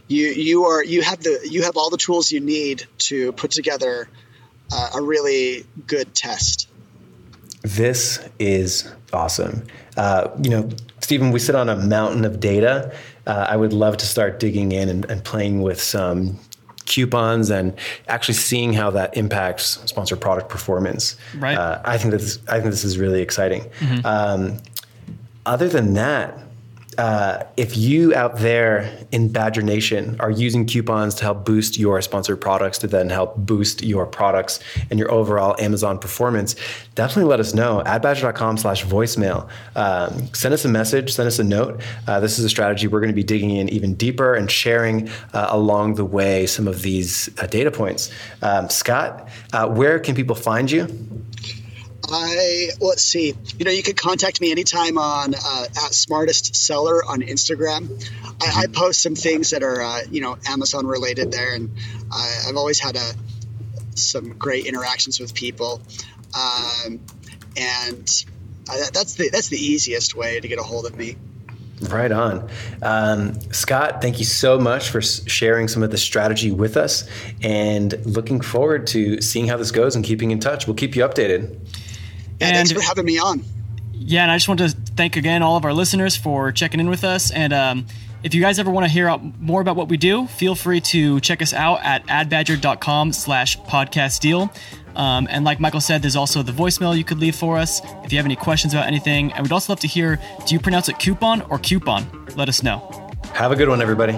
you 0.07 0.27
you 0.27 0.65
are 0.65 0.83
you 0.83 1.01
have 1.01 1.21
the 1.21 1.39
you 1.49 1.63
have 1.63 1.77
all 1.77 1.89
the 1.89 1.97
tools 1.97 2.31
you 2.31 2.39
need 2.39 2.85
to 2.97 3.31
put 3.33 3.51
together 3.51 4.09
uh, 4.71 4.89
a 4.95 5.01
really 5.01 5.65
good 5.87 6.13
test. 6.13 6.67
This 7.61 8.27
is 8.39 8.91
awesome. 9.11 9.65
Uh, 9.97 10.29
you 10.41 10.49
know, 10.49 10.69
Stephen, 11.01 11.31
we 11.31 11.39
sit 11.39 11.55
on 11.55 11.69
a 11.69 11.75
mountain 11.75 12.23
of 12.23 12.39
data. 12.39 12.93
Uh, 13.27 13.47
I 13.49 13.57
would 13.57 13.73
love 13.73 13.97
to 13.97 14.05
start 14.05 14.39
digging 14.39 14.71
in 14.71 14.89
and, 14.89 15.05
and 15.05 15.23
playing 15.23 15.61
with 15.61 15.81
some 15.81 16.39
coupons 16.85 17.49
and 17.49 17.75
actually 18.07 18.35
seeing 18.35 18.73
how 18.73 18.89
that 18.91 19.15
impacts 19.15 19.79
sponsored 19.85 20.21
product 20.21 20.49
performance. 20.49 21.17
Right. 21.37 21.57
Uh, 21.57 21.81
I 21.83 21.97
think 21.97 22.11
this 22.11 22.39
I 22.47 22.59
think 22.59 22.71
this 22.71 22.83
is 22.83 22.97
really 22.97 23.21
exciting. 23.21 23.63
Mm-hmm. 23.79 24.05
Um, 24.05 24.57
other 25.45 25.67
than 25.67 25.93
that, 25.93 26.37
uh, 26.99 27.47
if 27.55 27.77
you 27.77 28.13
out 28.13 28.39
there 28.39 29.05
in 29.13 29.31
Badger 29.31 29.61
Nation 29.61 30.17
are 30.19 30.29
using 30.29 30.65
coupons 30.65 31.15
to 31.15 31.23
help 31.23 31.45
boost 31.45 31.77
your 31.77 32.01
sponsored 32.01 32.41
products 32.41 32.77
to 32.79 32.87
then 32.87 33.09
help 33.09 33.37
boost 33.37 33.81
your 33.81 34.05
products 34.05 34.59
and 34.89 34.99
your 34.99 35.09
overall 35.09 35.55
Amazon 35.59 35.97
performance, 35.97 36.57
definitely 36.95 37.29
let 37.29 37.39
us 37.39 37.53
know 37.53 37.81
at 37.85 38.01
badger.com 38.01 38.57
slash 38.57 38.83
voicemail. 38.83 39.47
Um, 39.77 40.27
send 40.33 40.53
us 40.53 40.65
a 40.65 40.67
message, 40.67 41.13
send 41.13 41.27
us 41.27 41.39
a 41.39 41.43
note. 41.45 41.81
Uh, 42.05 42.19
this 42.19 42.37
is 42.37 42.43
a 42.43 42.49
strategy 42.49 42.87
we're 42.87 42.99
going 42.99 43.07
to 43.07 43.15
be 43.15 43.23
digging 43.23 43.51
in 43.51 43.69
even 43.69 43.95
deeper 43.95 44.35
and 44.35 44.51
sharing 44.51 45.07
uh, 45.33 45.47
along 45.51 45.93
the 45.95 46.05
way 46.05 46.45
some 46.47 46.67
of 46.67 46.81
these 46.81 47.29
uh, 47.41 47.47
data 47.47 47.71
points. 47.71 48.11
Um, 48.41 48.69
Scott, 48.69 49.29
uh, 49.53 49.69
where 49.69 49.99
can 49.99 50.15
people 50.15 50.35
find 50.35 50.69
you? 50.69 50.85
I 52.11 52.69
let's 52.79 53.03
see. 53.03 53.35
You 53.57 53.65
know, 53.65 53.71
you 53.71 53.83
can 53.83 53.95
contact 53.95 54.41
me 54.41 54.51
anytime 54.51 54.97
on 54.97 55.33
uh, 55.35 55.65
at 55.65 55.93
smartest 55.93 56.55
seller 56.55 57.03
on 57.03 57.21
Instagram. 57.21 58.03
I, 58.41 58.63
I, 58.63 58.67
post 58.67 59.01
some 59.01 59.15
things 59.15 59.51
that 59.51 59.63
are 59.63 59.81
uh, 59.81 60.01
you 60.09 60.21
know 60.21 60.37
Amazon 60.47 60.87
related 60.87 61.31
there, 61.31 61.53
and 61.53 61.71
I, 62.11 62.43
have 62.47 62.57
always 62.57 62.79
had 62.79 62.95
a 62.95 63.11
some 63.95 64.37
great 64.37 64.65
interactions 64.65 65.19
with 65.19 65.33
people, 65.33 65.81
um, 66.33 66.99
and 67.57 68.25
I, 68.69 68.89
that's 68.93 69.15
the 69.15 69.29
that's 69.29 69.49
the 69.49 69.59
easiest 69.59 70.15
way 70.15 70.39
to 70.39 70.47
get 70.47 70.59
a 70.59 70.63
hold 70.63 70.85
of 70.85 70.97
me. 70.97 71.17
Right 71.81 72.11
on. 72.11 72.49
Um, 72.81 73.39
Scott, 73.53 74.01
thank 74.01 74.19
you 74.19 74.25
so 74.25 74.59
much 74.59 74.89
for 74.89 75.01
sharing 75.01 75.69
some 75.69 75.81
of 75.81 75.91
the 75.91 75.97
strategy 75.97 76.51
with 76.51 76.75
us 76.75 77.07
and 77.41 78.05
looking 78.05 78.41
forward 78.41 78.85
to 78.87 79.21
seeing 79.21 79.47
how 79.47 79.55
this 79.55 79.71
goes 79.71 79.95
and 79.95 80.03
keeping 80.03 80.31
in 80.31 80.39
touch. 80.39 80.67
We'll 80.67 80.75
keep 80.75 80.97
you 80.97 81.03
updated. 81.03 81.57
Yeah, 82.39 82.47
and 82.47 82.55
thanks 82.55 82.71
for 82.71 82.81
having 82.81 83.05
me 83.05 83.19
on. 83.19 83.43
Yeah, 83.93 84.23
and 84.23 84.31
I 84.31 84.37
just 84.37 84.47
want 84.47 84.59
to 84.61 84.69
thank 84.69 85.17
again 85.17 85.43
all 85.43 85.57
of 85.57 85.65
our 85.65 85.73
listeners 85.73 86.15
for 86.15 86.51
checking 86.51 86.79
in 86.79 86.89
with 86.89 87.03
us. 87.03 87.31
And 87.31 87.53
um, 87.53 87.85
if 88.23 88.33
you 88.33 88.41
guys 88.41 88.59
ever 88.59 88.71
want 88.71 88.85
to 88.85 88.91
hear 88.91 89.07
out 89.07 89.23
more 89.39 89.61
about 89.61 89.75
what 89.75 89.87
we 89.87 89.97
do, 89.97 90.25
feel 90.27 90.55
free 90.55 90.81
to 90.81 91.19
check 91.19 91.41
us 91.41 91.53
out 91.53 91.83
at 91.83 92.05
adbadger.com 92.07 93.13
slash 93.13 93.57
podcast 93.59 94.19
deal. 94.19 94.51
Um, 94.95 95.27
and 95.29 95.45
like 95.45 95.59
Michael 95.59 95.81
said, 95.81 96.01
there's 96.01 96.15
also 96.15 96.41
the 96.41 96.51
voicemail 96.51 96.97
you 96.97 97.03
could 97.03 97.19
leave 97.19 97.35
for 97.35 97.57
us 97.57 97.81
if 98.03 98.11
you 98.11 98.17
have 98.17 98.25
any 98.25 98.35
questions 98.35 98.73
about 98.73 98.87
anything. 98.87 99.31
And 99.33 99.43
we'd 99.43 99.51
also 99.51 99.71
love 99.71 99.79
to 99.81 99.87
hear 99.87 100.19
do 100.45 100.55
you 100.55 100.59
pronounce 100.59 100.89
it 100.89 100.99
coupon 100.99 101.41
or 101.43 101.59
coupon? 101.59 102.07
Let 102.35 102.49
us 102.49 102.63
know. 102.63 103.09
Have 103.33 103.51
a 103.51 103.55
good 103.55 103.69
one, 103.69 103.81
everybody. 103.81 104.17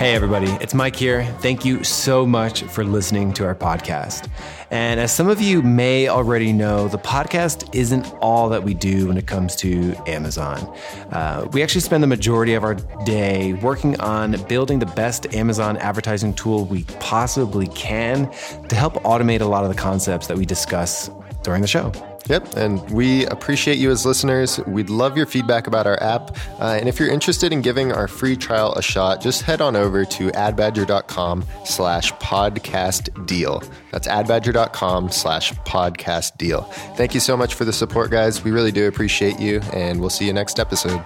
Hey, 0.00 0.14
everybody, 0.14 0.50
it's 0.62 0.72
Mike 0.72 0.96
here. 0.96 1.26
Thank 1.40 1.66
you 1.66 1.84
so 1.84 2.24
much 2.24 2.62
for 2.62 2.84
listening 2.84 3.34
to 3.34 3.44
our 3.44 3.54
podcast. 3.54 4.30
And 4.70 4.98
as 4.98 5.12
some 5.12 5.28
of 5.28 5.42
you 5.42 5.60
may 5.60 6.08
already 6.08 6.54
know, 6.54 6.88
the 6.88 6.96
podcast 6.96 7.74
isn't 7.74 8.10
all 8.22 8.48
that 8.48 8.62
we 8.62 8.72
do 8.72 9.08
when 9.08 9.18
it 9.18 9.26
comes 9.26 9.54
to 9.56 9.94
Amazon. 10.06 10.74
Uh, 11.12 11.46
we 11.52 11.62
actually 11.62 11.82
spend 11.82 12.02
the 12.02 12.06
majority 12.06 12.54
of 12.54 12.64
our 12.64 12.76
day 13.04 13.52
working 13.52 14.00
on 14.00 14.42
building 14.48 14.78
the 14.78 14.86
best 14.86 15.34
Amazon 15.34 15.76
advertising 15.76 16.32
tool 16.32 16.64
we 16.64 16.84
possibly 16.98 17.66
can 17.66 18.32
to 18.68 18.76
help 18.76 18.94
automate 19.02 19.42
a 19.42 19.44
lot 19.44 19.64
of 19.64 19.68
the 19.68 19.76
concepts 19.76 20.28
that 20.28 20.38
we 20.38 20.46
discuss 20.46 21.10
during 21.42 21.60
the 21.60 21.68
show. 21.68 21.92
Yep, 22.30 22.54
and 22.56 22.88
we 22.90 23.26
appreciate 23.26 23.78
you 23.78 23.90
as 23.90 24.06
listeners. 24.06 24.60
We'd 24.68 24.88
love 24.88 25.16
your 25.16 25.26
feedback 25.26 25.66
about 25.66 25.88
our 25.88 26.00
app. 26.00 26.36
Uh, 26.60 26.76
and 26.78 26.88
if 26.88 27.00
you're 27.00 27.10
interested 27.10 27.52
in 27.52 27.60
giving 27.60 27.90
our 27.90 28.06
free 28.06 28.36
trial 28.36 28.72
a 28.74 28.82
shot, 28.82 29.20
just 29.20 29.42
head 29.42 29.60
on 29.60 29.74
over 29.74 30.04
to 30.04 30.28
adbadger.com 30.28 31.44
slash 31.64 32.12
podcast 32.14 33.26
deal. 33.26 33.64
That's 33.90 34.06
adbadger.com 34.06 35.10
slash 35.10 35.52
podcast 35.54 36.38
deal. 36.38 36.62
Thank 36.94 37.14
you 37.14 37.20
so 37.20 37.36
much 37.36 37.54
for 37.54 37.64
the 37.64 37.72
support, 37.72 38.12
guys. 38.12 38.44
We 38.44 38.52
really 38.52 38.70
do 38.70 38.86
appreciate 38.86 39.40
you, 39.40 39.60
and 39.72 39.98
we'll 39.98 40.08
see 40.08 40.26
you 40.26 40.32
next 40.32 40.60
episode. 40.60 41.02